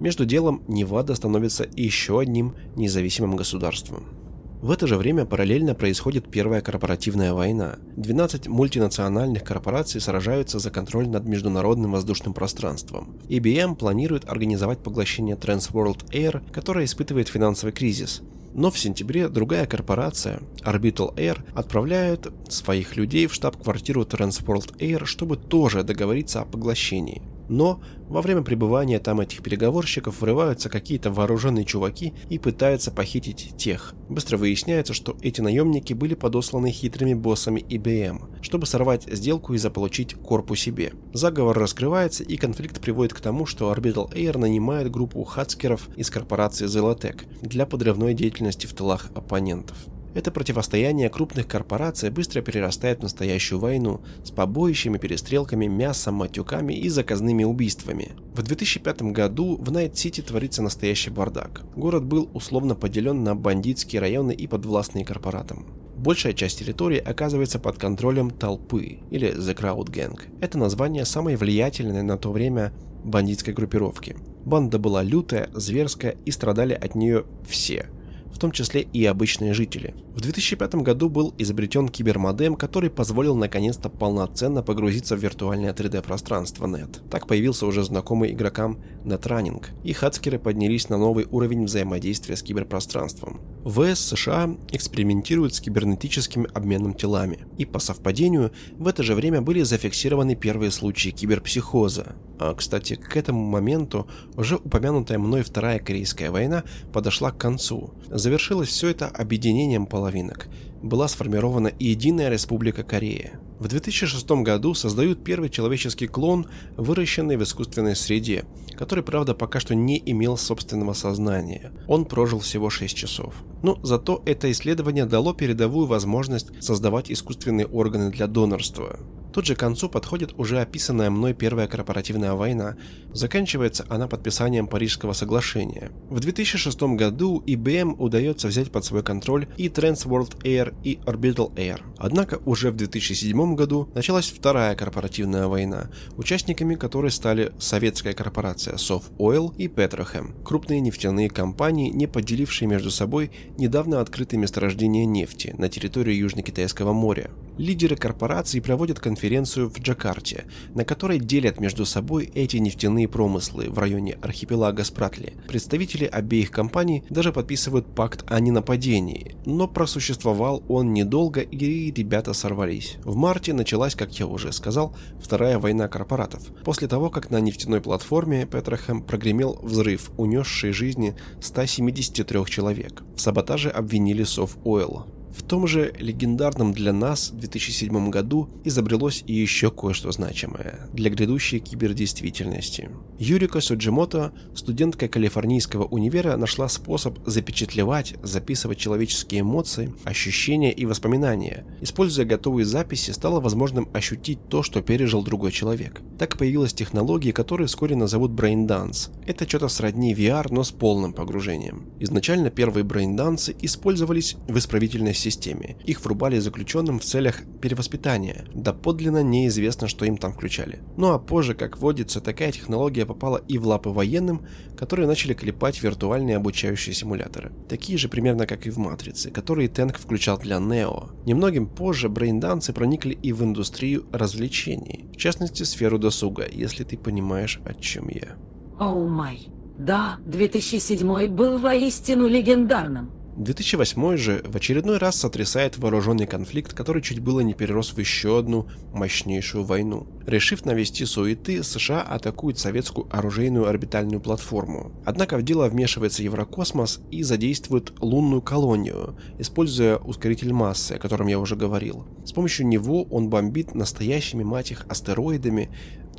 [0.00, 4.21] Между делом Невада становится еще одним независимым государством.
[4.62, 7.78] В это же время параллельно происходит Первая корпоративная война.
[7.96, 13.18] 12 мультинациональных корпораций сражаются за контроль над международным воздушным пространством.
[13.28, 18.22] IBM планирует организовать поглощение Trans World Air, которая испытывает финансовый кризис.
[18.54, 25.38] Но в сентябре другая корпорация, Orbital Air, отправляет своих людей в штаб-квартиру Transworld Air, чтобы
[25.38, 27.20] тоже договориться о поглощении.
[27.52, 33.94] Но во время пребывания там этих переговорщиков врываются какие-то вооруженные чуваки и пытаются похитить тех.
[34.08, 40.14] Быстро выясняется, что эти наемники были подосланы хитрыми боссами IBM, чтобы сорвать сделку и заполучить
[40.14, 40.94] корпу себе.
[41.12, 46.64] Заговор раскрывается и конфликт приводит к тому, что Orbital Air нанимает группу хацкеров из корпорации
[46.64, 49.76] Zelotech для подрывной деятельности в тылах оппонентов.
[50.14, 56.88] Это противостояние крупных корпораций быстро перерастает в настоящую войну с побоищами, перестрелками, мясом, матюками и
[56.88, 58.12] заказными убийствами.
[58.34, 61.62] В 2005 году в Найт-Сити творится настоящий бардак.
[61.76, 65.66] Город был условно поделен на бандитские районы и подвластные корпоратам.
[65.96, 70.20] Большая часть территории оказывается под контролем толпы или The Crowd Gang.
[70.40, 72.72] Это название самой влиятельной на то время
[73.04, 74.16] бандитской группировки.
[74.44, 77.86] Банда была лютая, зверская и страдали от нее все–
[78.32, 79.94] в том числе и обычные жители.
[80.14, 87.00] В 2005 году был изобретен кибермодем, который позволил наконец-то полноценно погрузиться в виртуальное 3D-пространство NET.
[87.08, 93.40] Так появился уже знакомый игрокам NetRunning, и хацкеры поднялись на новый уровень взаимодействия с киберпространством.
[93.64, 99.62] ВС США экспериментируют с кибернетическим обменом телами, и по совпадению в это же время были
[99.62, 102.16] зафиксированы первые случаи киберпсихоза.
[102.38, 107.94] А, кстати, к этому моменту уже упомянутая мной Вторая Корейская война подошла к концу.
[108.10, 110.48] Завершилось все это объединением половинок.
[110.82, 113.38] Была сформирована Единая Республика Корея.
[113.60, 118.44] В 2006 году создают первый человеческий клон, выращенный в искусственной среде,
[118.76, 121.70] который, правда, пока что не имел собственного сознания.
[121.86, 123.44] Он прожил всего 6 часов.
[123.62, 128.98] Но зато это исследование дало передовую возможность создавать искусственные органы для донорства.
[129.32, 132.76] Тут же к концу подходит уже описанная мной Первая корпоративная война.
[133.12, 135.90] Заканчивается она подписанием Парижского соглашения.
[136.10, 141.54] В 2006 году IBM удается взять под свой контроль и Trans World Air, и Orbital
[141.54, 141.80] Air.
[141.96, 149.12] Однако уже в 2007 году началась Вторая корпоративная война, участниками которой стали советская корпорация Soft
[149.56, 156.14] и Petrochem, крупные нефтяные компании, не поделившие между собой недавно открытые месторождения нефти на территории
[156.14, 157.30] Южно-Китайского моря.
[157.58, 163.78] Лидеры корпораций проводят конференцию в Джакарте, на которой делят между собой эти нефтяные промыслы в
[163.78, 165.34] районе архипелага Спратли.
[165.48, 172.96] Представители обеих компаний даже подписывают пакт о ненападении, но просуществовал он недолго и ребята сорвались.
[173.04, 176.42] В марте началась, как я уже сказал, вторая война корпоратов.
[176.64, 183.02] После того, как на нефтяной платформе Петрохем прогремел взрыв, унесший жизни 173 человек.
[183.14, 185.06] В саботаже обвинили Сов Ойл.
[185.34, 191.58] В том же легендарном для нас 2007 году изобрелось и еще кое-что значимое для грядущей
[191.58, 192.90] кибердействительности.
[193.18, 201.64] Юрика Суджимото, студентка Калифорнийского универа, нашла способ запечатлевать, записывать человеческие эмоции, ощущения и воспоминания.
[201.80, 206.02] Используя готовые записи, стало возможным ощутить то, что пережил другой человек.
[206.18, 209.10] Так появилась технология, которую вскоре назовут Dance.
[209.26, 211.86] Это что-то сродни VR, но с полным погружением.
[212.00, 215.76] Изначально первые Dance использовались в исправительной системе.
[215.84, 218.44] Их врубали заключенным в целях перевоспитания.
[218.54, 220.80] Да подлинно неизвестно, что им там включали.
[220.96, 225.82] Ну а позже, как водится, такая технология попала и в лапы военным, которые начали клепать
[225.82, 227.52] виртуальные обучающие симуляторы.
[227.68, 231.10] Такие же примерно как и в Матрице, которые Тэнк включал для Нео.
[231.24, 237.60] Немногим позже брейнданцы проникли и в индустрию развлечений, в частности сферу досуга, если ты понимаешь,
[237.64, 238.36] о чем я.
[238.78, 239.48] Оу oh май.
[239.78, 243.21] Да, 2007 был воистину легендарным.
[243.36, 248.38] 2008 же в очередной раз сотрясает вооруженный конфликт, который чуть было не перерос в еще
[248.38, 250.06] одну мощнейшую войну.
[250.26, 254.92] Решив навести суеты, США атакуют советскую оружейную орбитальную платформу.
[255.06, 261.38] Однако в дело вмешивается Еврокосмос и задействует лунную колонию, используя ускоритель массы, о котором я
[261.38, 262.06] уже говорил.
[262.24, 265.70] С помощью него он бомбит настоящими мать их астероидами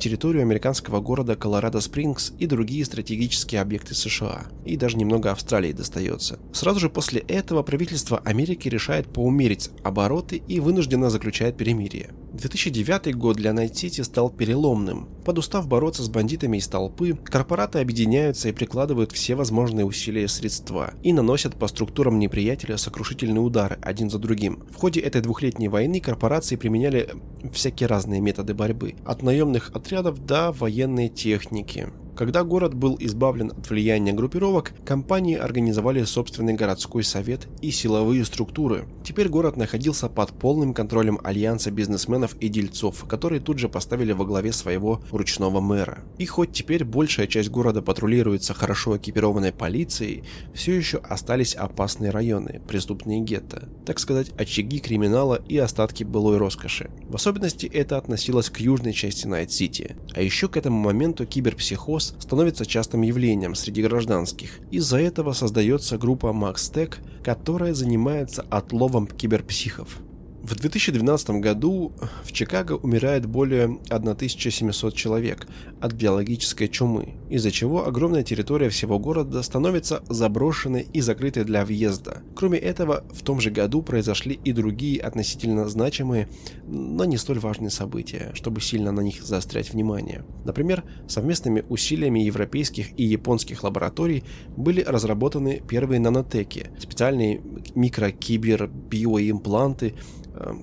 [0.04, 4.48] территорию американского города Колорадо-Спрингс и другие стратегические объекты США.
[4.66, 6.38] И даже немного Австралии достается.
[6.52, 12.10] Сразу же после этого правительство Америки решает поумерить обороты и вынужденно заключает перемирие.
[12.34, 15.08] 2009 год для Найт-Сити стал переломным.
[15.24, 20.94] Подустав бороться с бандитами из толпы, корпораты объединяются и прикладывают все возможные усилия и средства
[21.02, 24.64] и наносят по структурам неприятеля сокрушительные удары один за другим.
[24.70, 27.08] В ходе этой двухлетней войны корпорации применяли
[27.52, 31.88] всякие разные методы борьбы, от наемных отрядов до военной техники.
[32.16, 38.86] Когда город был избавлен от влияния группировок, компании организовали собственный городской совет и силовые структуры.
[39.02, 44.24] Теперь город находился под полным контролем альянса бизнесменов и дельцов, которые тут же поставили во
[44.24, 46.04] главе своего ручного мэра.
[46.18, 50.22] И хоть теперь большая часть города патрулируется хорошо экипированной полицией,
[50.54, 56.90] все еще остались опасные районы, преступные гетто, так сказать, очаги криминала и остатки былой роскоши.
[57.08, 59.96] В особенности это относилось к южной части Найт-Сити.
[60.14, 64.60] А еще к этому моменту киберпсихоз вопрос становится частым явлением среди гражданских.
[64.70, 69.98] Из-за этого создается группа MaxTac, которая занимается отловом киберпсихов.
[70.44, 71.92] В 2012 году
[72.22, 75.46] в Чикаго умирает более 1700 человек
[75.80, 82.18] от биологической чумы, из-за чего огромная территория всего города становится заброшенной и закрытой для въезда.
[82.36, 86.28] Кроме этого, в том же году произошли и другие относительно значимые,
[86.66, 90.26] но не столь важные события, чтобы сильно на них заострять внимание.
[90.44, 94.24] Например, совместными усилиями европейских и японских лабораторий
[94.58, 97.40] были разработаны первые нанотеки, специальные
[97.74, 99.94] микрокибер-биоимпланты,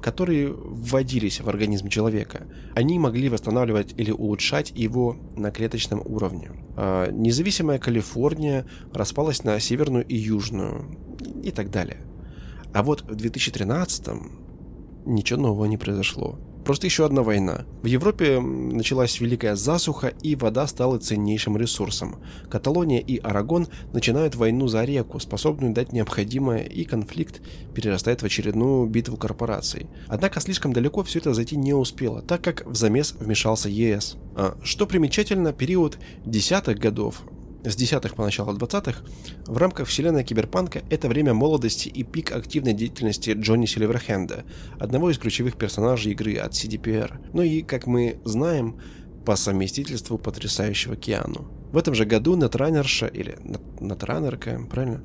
[0.01, 6.51] которые вводились в организм человека, они могли восстанавливать или улучшать его на клеточном уровне.
[6.75, 10.97] А независимая Калифорния распалась на северную и южную
[11.43, 12.01] и так далее.
[12.73, 14.07] А вот в 2013
[15.05, 16.37] ничего нового не произошло.
[16.65, 17.65] Просто еще одна война.
[17.81, 22.17] В Европе началась великая засуха, и вода стала ценнейшим ресурсом.
[22.49, 27.41] Каталония и Арагон начинают войну за реку, способную дать необходимое, и конфликт
[27.73, 29.87] перерастает в очередную битву корпораций.
[30.07, 34.17] Однако слишком далеко все это зайти не успело, так как в замес вмешался ЕС.
[34.35, 37.23] А, что примечательно, период десятых годов
[37.63, 39.03] с десятых по начало двадцатых,
[39.45, 44.43] в рамках вселенной киберпанка это время молодости и пик активной деятельности Джонни Сильверхенда,
[44.79, 48.79] одного из ключевых персонажей игры от CDPR, ну и, как мы знаем,
[49.25, 51.47] по совместительству потрясающего Киану.
[51.71, 53.37] В этом же году Нетранерша, или
[53.79, 55.03] Нетранерка, правильно?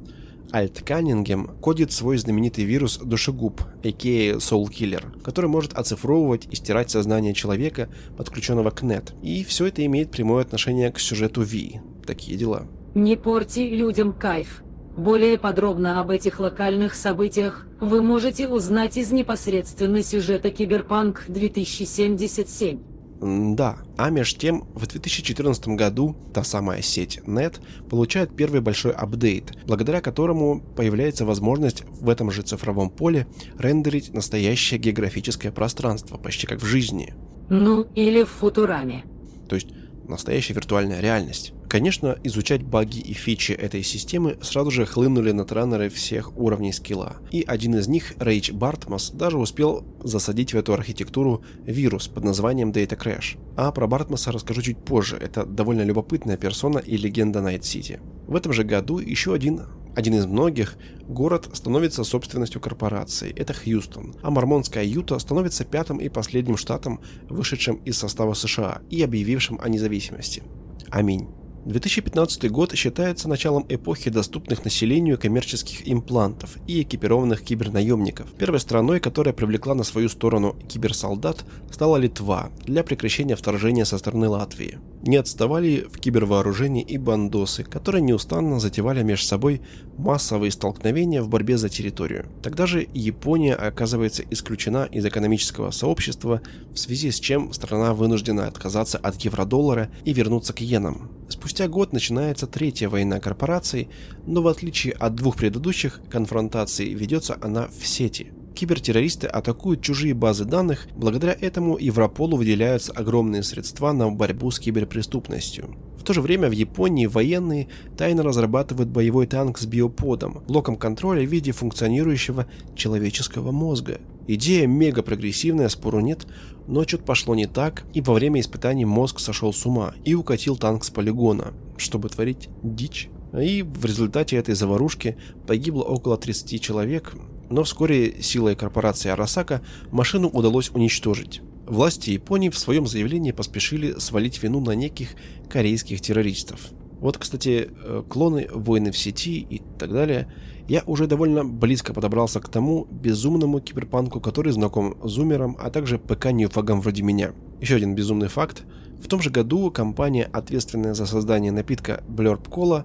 [0.52, 4.36] Альт Каннингем кодит свой знаменитый вирус Душегуб, а.к.а.
[4.38, 9.12] Soul Killer, который может оцифровывать и стирать сознание человека, подключенного к нет.
[9.22, 12.66] И все это имеет прямое отношение к сюжету V, Такие дела.
[12.94, 14.62] Не порти людям кайф.
[14.96, 22.78] Более подробно об этих локальных событиях вы можете узнать из непосредственно сюжета Киберпанк 2077.
[23.20, 29.52] Да, а меж тем в 2014 году та самая сеть NET получает первый большой апдейт,
[29.66, 33.26] благодаря которому появляется возможность в этом же цифровом поле
[33.58, 37.14] рендерить настоящее географическое пространство, почти как в жизни.
[37.48, 39.04] Ну или в Футураме.
[39.48, 39.68] То есть
[40.06, 41.52] настоящая виртуальная реальность.
[41.76, 47.16] Конечно, изучать баги и фичи этой системы сразу же хлынули на тренеры всех уровней скилла.
[47.30, 52.70] И один из них, Рейч Бартмас, даже успел засадить в эту архитектуру вирус под названием
[52.70, 53.36] Data Crash.
[53.58, 58.00] А про Бартмаса расскажу чуть позже, это довольно любопытная персона и легенда Найт Сити.
[58.26, 59.60] В этом же году еще один
[59.94, 63.34] один из многих, город становится собственностью корпорации.
[63.36, 64.14] Это Хьюстон.
[64.22, 69.68] А мормонская Юта становится пятым и последним штатом, вышедшим из состава США и объявившим о
[69.68, 70.42] независимости.
[70.88, 71.28] Аминь.
[71.66, 78.32] 2015 год считается началом эпохи доступных населению коммерческих имплантов и экипированных кибернаемников.
[78.34, 84.28] Первой страной, которая привлекла на свою сторону киберсолдат, стала Литва для прекращения вторжения со стороны
[84.28, 84.78] Латвии.
[85.02, 89.60] Не отставали в кибервооружении и бандосы, которые неустанно затевали между собой
[89.98, 92.26] массовые столкновения в борьбе за территорию.
[92.42, 96.42] Тогда же Япония оказывается исключена из экономического сообщества,
[96.72, 101.10] в связи с чем страна вынуждена отказаться от евро-доллара и вернуться к иенам.
[101.28, 103.88] Спустя год начинается третья война корпораций,
[104.26, 108.35] но в отличие от двух предыдущих конфронтаций ведется она в сети.
[108.56, 115.76] Кибертеррористы атакуют чужие базы данных, благодаря этому Европолу выделяются огромные средства на борьбу с киберпреступностью.
[115.98, 121.26] В то же время в Японии военные тайно разрабатывают боевой танк с биоподом, блоком контроля
[121.26, 124.00] в виде функционирующего человеческого мозга.
[124.26, 126.26] Идея мега прогрессивная, спору нет,
[126.66, 130.56] но что-то пошло не так, и во время испытаний мозг сошел с ума и укатил
[130.56, 133.10] танк с полигона, чтобы творить дичь.
[133.38, 137.14] И в результате этой заварушки погибло около 30 человек,
[137.50, 141.42] но вскоре силой корпорации Арасака машину удалось уничтожить.
[141.66, 145.10] Власти Японии в своем заявлении поспешили свалить вину на неких
[145.48, 146.60] корейских террористов.
[147.00, 150.32] Вот, кстати, э, клоны, войны в сети и так далее–
[150.68, 156.80] я уже довольно близко подобрался к тому безумному киберпанку, который знаком зумерам, а также ПК-неуфагам
[156.80, 157.32] вроде меня.
[157.60, 158.64] Еще один безумный факт.
[159.00, 162.84] В том же году компания, ответственная за создание напитка Blurb Cola,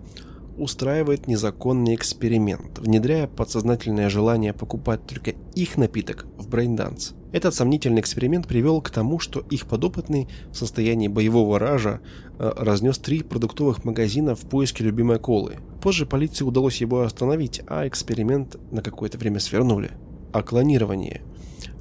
[0.62, 7.16] устраивает незаконный эксперимент, внедряя подсознательное желание покупать только их напиток в Braindance.
[7.32, 12.01] Этот сомнительный эксперимент привел к тому, что их подопытный в состоянии боевого ража
[12.38, 15.55] э, разнес три продуктовых магазина в поиске любимой колы.
[15.82, 19.91] Позже полиции удалось его остановить, а эксперимент на какое-то время свернули.
[20.32, 21.22] О клонировании.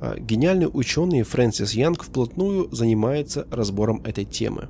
[0.00, 4.68] А, гениальный ученый Фрэнсис Янг вплотную занимается разбором этой темы.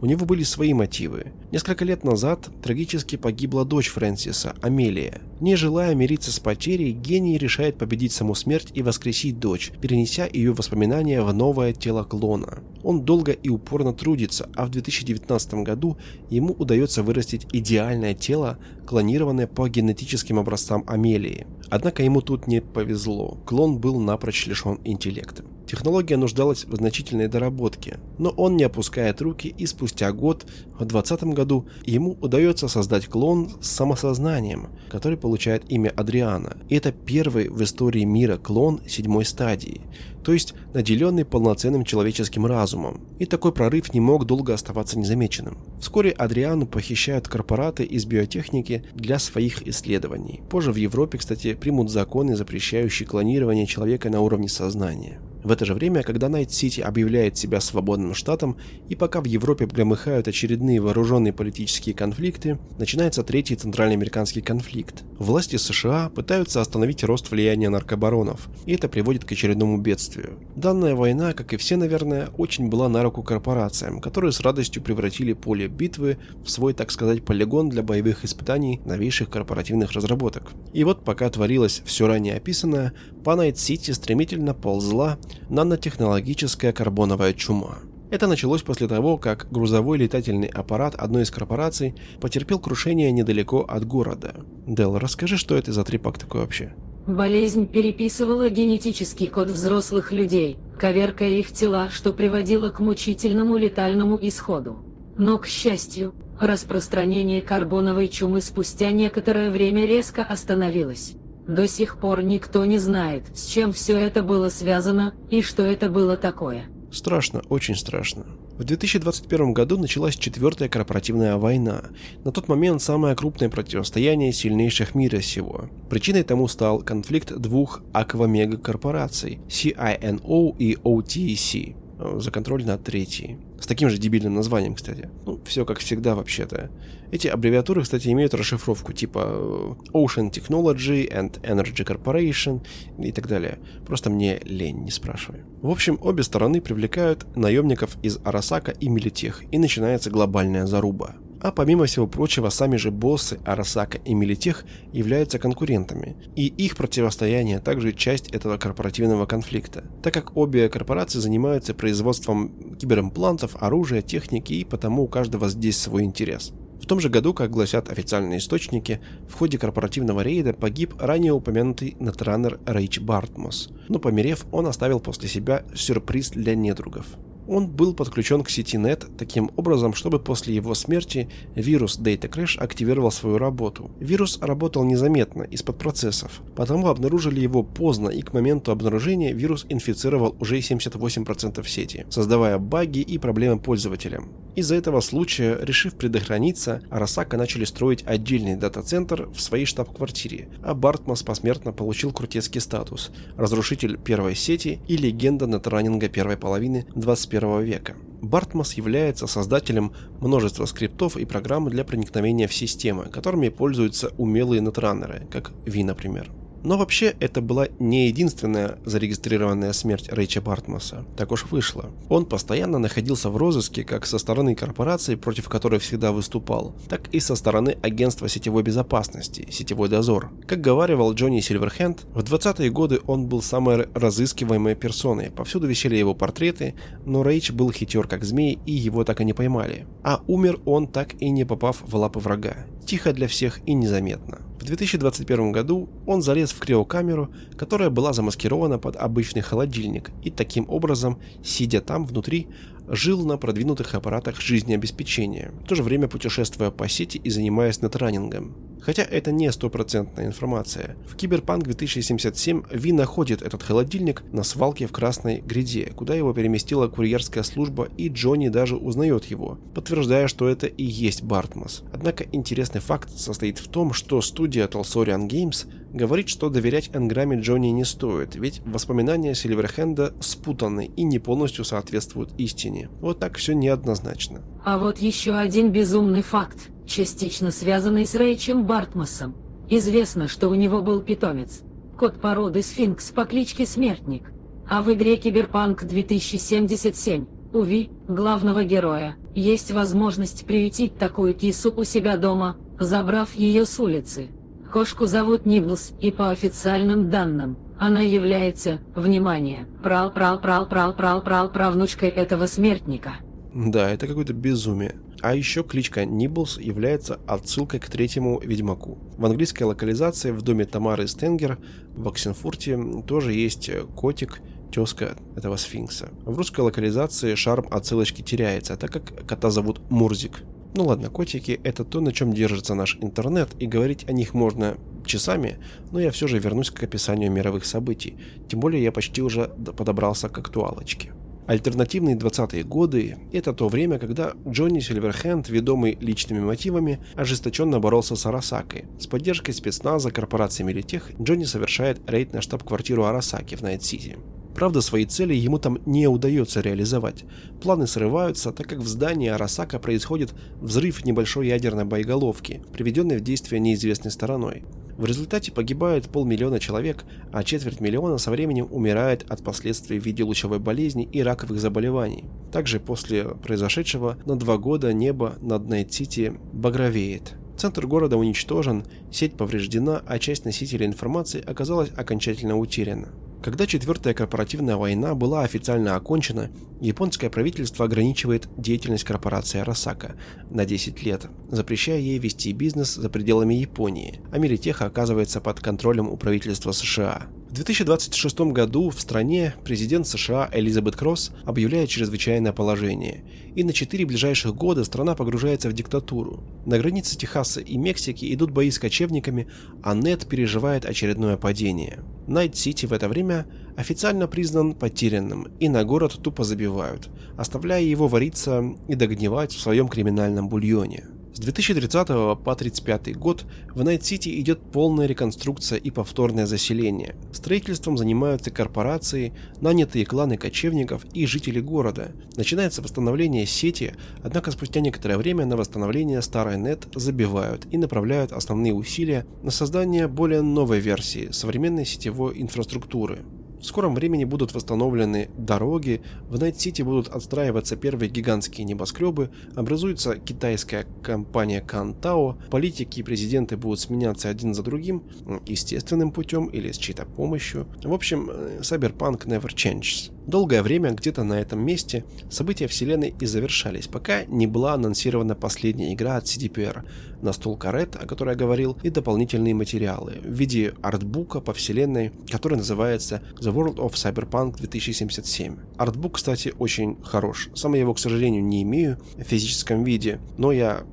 [0.00, 1.26] У него были свои мотивы.
[1.52, 5.20] Несколько лет назад трагически погибла дочь Фрэнсиса, Амелия.
[5.40, 10.52] Не желая мириться с потерей, гений решает победить саму смерть и воскресить дочь, перенеся ее
[10.52, 12.60] воспоминания в новое тело клона.
[12.82, 15.98] Он долго и упорно трудится, а в 2019 году
[16.30, 21.46] ему удается вырастить идеальное тело, клонированное по генетическим образцам Амелии.
[21.68, 25.44] Однако ему тут не повезло, клон был напрочь лишен интеллекта.
[25.70, 30.44] Технология нуждалась в значительной доработке, но он не опускает руки и спустя год,
[30.74, 36.56] в 2020 году, ему удается создать клон с самосознанием, который получает имя Адриана.
[36.68, 39.82] И это первый в истории мира клон седьмой стадии,
[40.24, 43.02] то есть наделенный полноценным человеческим разумом.
[43.20, 45.58] И такой прорыв не мог долго оставаться незамеченным.
[45.80, 50.42] Вскоре Адриану похищают корпораты из Биотехники для своих исследований.
[50.50, 55.20] Позже в Европе, кстати, примут законы, запрещающие клонирование человека на уровне сознания.
[55.42, 58.56] В это же время, когда Найт-Сити объявляет себя свободным штатом,
[58.88, 65.02] и пока в Европе громыхают очередные вооруженные политические конфликты, начинается третий центральноамериканский конфликт.
[65.18, 70.38] Власти США пытаются остановить рост влияния наркобаронов, и это приводит к очередному бедствию.
[70.56, 75.32] Данная война, как и все, наверное, очень была на руку корпорациям, которые с радостью превратили
[75.32, 80.50] поле битвы в свой, так сказать, полигон для боевых испытаний новейших корпоративных разработок.
[80.72, 82.92] И вот пока творилось все ранее описанное,
[83.24, 85.18] по Найт-Сити стремительно ползла
[85.48, 87.78] нанотехнологическая карбоновая чума.
[88.10, 93.84] Это началось после того, как грузовой летательный аппарат одной из корпораций потерпел крушение недалеко от
[93.86, 94.34] города.
[94.66, 96.74] Дел, расскажи, что это за трепак такой вообще?
[97.06, 104.78] Болезнь переписывала генетический код взрослых людей, коверкая их тела, что приводило к мучительному летальному исходу.
[105.16, 111.14] Но, к счастью, распространение карбоновой чумы спустя некоторое время резко остановилось.
[111.50, 115.90] До сих пор никто не знает, с чем все это было связано и что это
[115.90, 116.66] было такое.
[116.92, 118.24] Страшно, очень страшно.
[118.56, 121.86] В 2021 году началась четвертая корпоративная война.
[122.22, 125.68] На тот момент самое крупное противостояние сильнейших мира сего.
[125.88, 133.38] Причиной тому стал конфликт двух аквамегакорпораций CINO и OTC за контроль над третьей.
[133.60, 135.10] С таким же дебильным названием, кстати.
[135.26, 136.70] Ну, все как всегда вообще-то.
[137.10, 142.64] Эти аббревиатуры, кстати, имеют расшифровку типа э, Ocean Technology and Energy Corporation
[142.98, 143.58] и так далее.
[143.86, 145.40] Просто мне лень, не спрашивай.
[145.60, 151.16] В общем, обе стороны привлекают наемников из Арасака и Милитех, и начинается глобальная заруба.
[151.42, 157.60] А помимо всего прочего, сами же боссы Арасака и Милитех являются конкурентами, и их противостояние
[157.60, 164.64] также часть этого корпоративного конфликта, так как обе корпорации занимаются производством киберимплантов, оружия, техники, и
[164.64, 166.52] потому у каждого здесь свой интерес.
[166.90, 172.58] Том же году, как гласят официальные источники, в ходе корпоративного рейда погиб ранее упомянутый нетранер
[172.66, 177.06] Рейч Бартмос, но померев, он оставил после себя сюрприз для недругов.
[177.50, 182.56] Он был подключен к сети NET таким образом, чтобы после его смерти вирус Data Crash
[182.56, 183.90] активировал свою работу.
[183.98, 190.36] Вирус работал незаметно, из-под процессов, потому обнаружили его поздно и к моменту обнаружения вирус инфицировал
[190.38, 194.28] уже 78% сети, создавая баги и проблемы пользователям.
[194.54, 201.22] Из-за этого случая, решив предохраниться, Арасака начали строить отдельный дата-центр в своей штаб-квартире, а Бартмас
[201.22, 207.94] посмертно получил крутецкий статус– разрушитель первой сети и легенда нетранинга первой половины 21 21 века.
[208.22, 215.26] Бартмас является создателем множества скриптов и программ для проникновения в системы, которыми пользуются умелые нетранеры,
[215.30, 216.30] как Ви, например.
[216.62, 221.04] Но вообще это была не единственная зарегистрированная смерть Рэйча Бартмаса.
[221.16, 221.90] Так уж вышло.
[222.08, 227.20] Он постоянно находился в розыске как со стороны корпорации, против которой всегда выступал, так и
[227.20, 230.30] со стороны агентства сетевой безопасности, сетевой дозор.
[230.46, 236.14] Как говаривал Джонни Сильверхенд, в 20-е годы он был самой разыскиваемой персоной, повсюду висели его
[236.14, 236.74] портреты,
[237.06, 239.86] но Рэйч был хитер как змей и его так и не поймали.
[240.02, 242.66] А умер он так и не попав в лапы врага.
[242.86, 244.49] Тихо для всех и незаметно.
[244.60, 250.68] В 2021 году он залез в криокамеру, которая была замаскирована под обычный холодильник, и таким
[250.68, 252.46] образом, сидя там внутри,
[252.90, 258.56] жил на продвинутых аппаратах жизнеобеспечения, в то же время путешествуя по сети и занимаясь нетранингом.
[258.80, 260.96] Хотя это не стопроцентная информация.
[261.06, 266.88] В Киберпанк 2077 Ви находит этот холодильник на свалке в Красной Гряде, куда его переместила
[266.88, 271.82] курьерская служба, и Джонни даже узнает его, подтверждая, что это и есть Бартмас.
[271.92, 277.68] Однако интересный факт состоит в том, что студия Talsorian Games говорит, что доверять энграмме Джонни
[277.68, 282.88] не стоит, ведь воспоминания Сильверхенда спутаны и не полностью соответствуют истине.
[283.00, 284.42] Вот так все неоднозначно.
[284.64, 289.34] А вот еще один безумный факт, частично связанный с Рэйчем Бартмасом.
[289.68, 291.62] Известно, что у него был питомец.
[291.98, 294.32] Кот породы сфинкс по кличке Смертник.
[294.68, 301.84] А в игре Киберпанк 2077 у Ви, главного героя, есть возможность приютить такую кису у
[301.84, 304.28] себя дома, забрав ее с улицы.
[304.72, 313.14] Кошку зовут Ниблс, и по официальным данным, она является, внимание, прал-прал-прал-прал-прал-прал правнучкой этого смертника.
[313.52, 314.94] Да, это какое-то безумие.
[315.22, 318.98] А еще кличка Нибблс является отсылкой к третьему Ведьмаку.
[319.18, 321.58] В английской локализации в доме Тамары Стенгер
[321.94, 324.40] в Оксенфурте тоже есть котик,
[324.70, 326.10] тезка этого сфинкса.
[326.24, 330.42] В русской локализации шарм отсылочки теряется, так как кота зовут Мурзик.
[330.74, 334.76] Ну ладно, котики это то, на чем держится наш интернет, и говорить о них можно
[335.04, 335.58] часами,
[335.90, 338.16] но я все же вернусь к описанию мировых событий,
[338.48, 341.12] тем более я почти уже подобрался к актуалочке.
[341.46, 348.24] Альтернативные 20-е годы– это то время, когда Джонни Сильверхенд, ведомый личными мотивами, ожесточенно боролся с
[348.24, 348.84] Арасакой.
[349.00, 354.16] С поддержкой спецназа корпорации Милитех Джонни совершает рейд на штаб-квартиру Арасаки в Найт-Сити.
[354.54, 357.24] Правда, свои цели ему там не удается реализовать.
[357.62, 363.60] Планы срываются, так как в здании Арасака происходит взрыв небольшой ядерной боеголовки, приведенной в действие
[363.60, 364.64] неизвестной стороной.
[365.00, 370.24] В результате погибает полмиллиона человек, а четверть миллиона со временем умирает от последствий в виде
[370.24, 372.24] лучевой болезни и раковых заболеваний.
[372.52, 377.34] Также после произошедшего на два года небо над Найт-Сити багровеет.
[377.56, 383.08] Центр города уничтожен, сеть повреждена, а часть носителей информации оказалась окончательно утеряна.
[383.42, 390.16] Когда Четвертая корпоративная война была официально окончена, японское правительство ограничивает деятельность корпорации Арасака
[390.50, 396.08] на 10 лет, запрещая ей вести бизнес за пределами Японии, а Миритеха оказывается под контролем
[396.08, 397.28] у правительства США.
[397.50, 403.24] В 2026 году в стране президент США Элизабет Кросс объявляет чрезвычайное положение,
[403.56, 406.44] и на 4 ближайших года страна погружается в диктатуру.
[406.64, 409.48] На границе Техаса и Мексики идут бои с кочевниками,
[409.82, 412.04] а Net переживает очередное падение.
[412.28, 413.46] Найт-Сити в это время
[413.76, 419.88] официально признан потерянным, и на город тупо забивают, оставляя его вариться и догнивать в своем
[419.88, 421.02] криминальном бульоне.
[421.40, 422.06] С 2030
[422.44, 427.16] по 35 год в Найт-Сити идет полная реконструкция и повторное заселение.
[427.32, 432.12] Строительством занимаются корпорации, нанятые кланы кочевников и жители города.
[432.36, 438.74] Начинается восстановление сети, однако спустя некоторое время на восстановление старой Net забивают и направляют основные
[438.74, 443.20] усилия на создание более новой версии современной сетевой инфраструктуры.
[443.60, 446.00] В скором времени будут восстановлены дороги,
[446.30, 453.58] в Найт-Сити будут отстраиваться первые гигантские небоскребы, образуется китайская компания Kang Tao, политики и президенты
[453.58, 455.02] будут сменяться один за другим,
[455.44, 457.66] естественным путем или с чьей-то помощью.
[457.84, 458.30] В общем,
[458.60, 460.10] Cyberpunk never changes.
[460.26, 465.92] Долгое время где-то на этом месте события вселенной и завершались, пока не была анонсирована последняя
[465.92, 466.84] игра от CDPR,
[467.22, 472.56] настолка Red, о которой я говорил, и дополнительные материалы в виде артбука по вселенной, который
[472.58, 475.56] называется The World of Cyberpunk 2077.
[475.76, 477.48] Артбук, кстати, очень хорош.
[477.54, 480.84] Сам я его, к сожалению, не имею в физическом виде, но я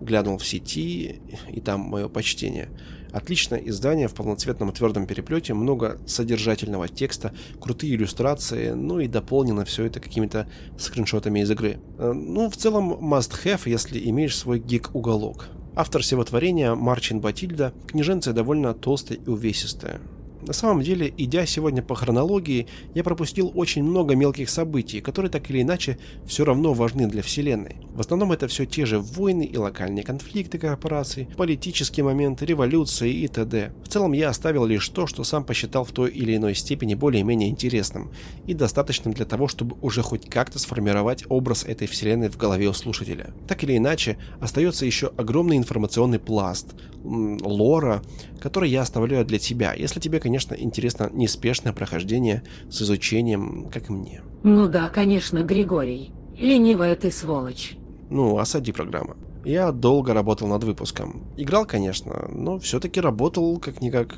[0.00, 1.20] глянул в сети,
[1.50, 2.68] и там мое почтение.
[3.10, 9.84] Отличное издание в полноцветном твердом переплете, много содержательного текста, крутые иллюстрации, ну и дополнено все
[9.84, 10.46] это какими-то
[10.78, 11.80] скриншотами из игры.
[11.98, 15.48] Э, ну, в целом, must have, если имеешь свой гик-уголок.
[15.80, 20.00] Автор всего творения Марчин Батильда, книженция довольно толстая и увесистая.
[20.42, 25.50] На самом деле, идя сегодня по хронологии, я пропустил очень много мелких событий, которые так
[25.50, 27.76] или иначе все равно важны для Вселенной.
[27.92, 33.28] В основном это все те же войны и локальные конфликты корпораций, политические моменты, революции и
[33.28, 33.72] т.д.
[33.84, 37.48] В целом я оставил лишь то, что сам посчитал в той или иной степени более-менее
[37.48, 38.12] интересным
[38.46, 42.72] и достаточным для того, чтобы уже хоть как-то сформировать образ этой Вселенной в голове у
[42.72, 43.34] слушателя.
[43.48, 48.02] Так или иначе, остается еще огромный информационный пласт, лора,
[48.40, 53.92] который я оставляю для тебя, если тебе, конечно, интересно неспешное прохождение с изучением, как и
[53.94, 54.20] мне.
[54.42, 56.12] Ну да, конечно, Григорий.
[56.38, 57.78] Ленивая ты сволочь.
[58.10, 59.16] Ну, осади программа.
[59.46, 61.22] Я долго работал над выпуском.
[61.38, 64.16] Играл, конечно, но все-таки работал как-никак.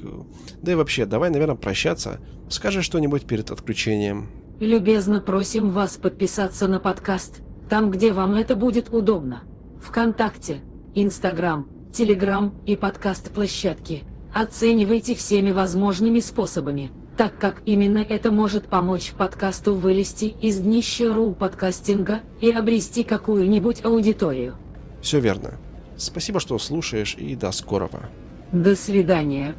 [0.60, 2.18] Да и вообще, давай, наверное, прощаться.
[2.48, 4.30] Скажи что-нибудь перед отключением.
[4.58, 9.44] Любезно просим вас подписаться на подкаст, там, где вам это будет удобно.
[9.80, 10.60] Вконтакте,
[10.96, 14.02] Инстаграм, Телеграм и подкаст-площадки.
[14.32, 21.32] Оценивайте всеми возможными способами, так как именно это может помочь подкасту вылезти из днища ру
[21.32, 24.54] подкастинга и обрести какую-нибудь аудиторию.
[25.02, 25.54] Все верно.
[25.96, 28.08] Спасибо, что слушаешь, и до скорого.
[28.52, 29.54] До свидания.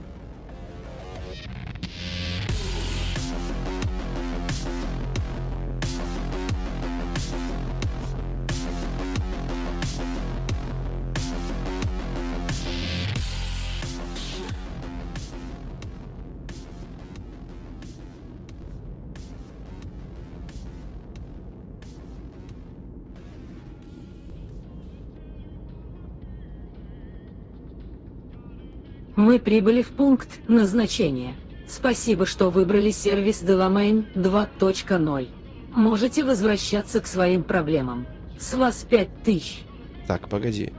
[29.22, 31.36] Мы прибыли в пункт назначения.
[31.68, 35.28] Спасибо, что выбрали сервис Delamain 2.0.
[35.76, 38.08] Можете возвращаться к своим проблемам.
[38.40, 39.62] С вас пять тысяч.
[40.08, 40.74] Так, погоди.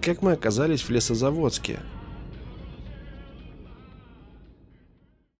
[0.00, 1.80] Как мы оказались в лесозаводске?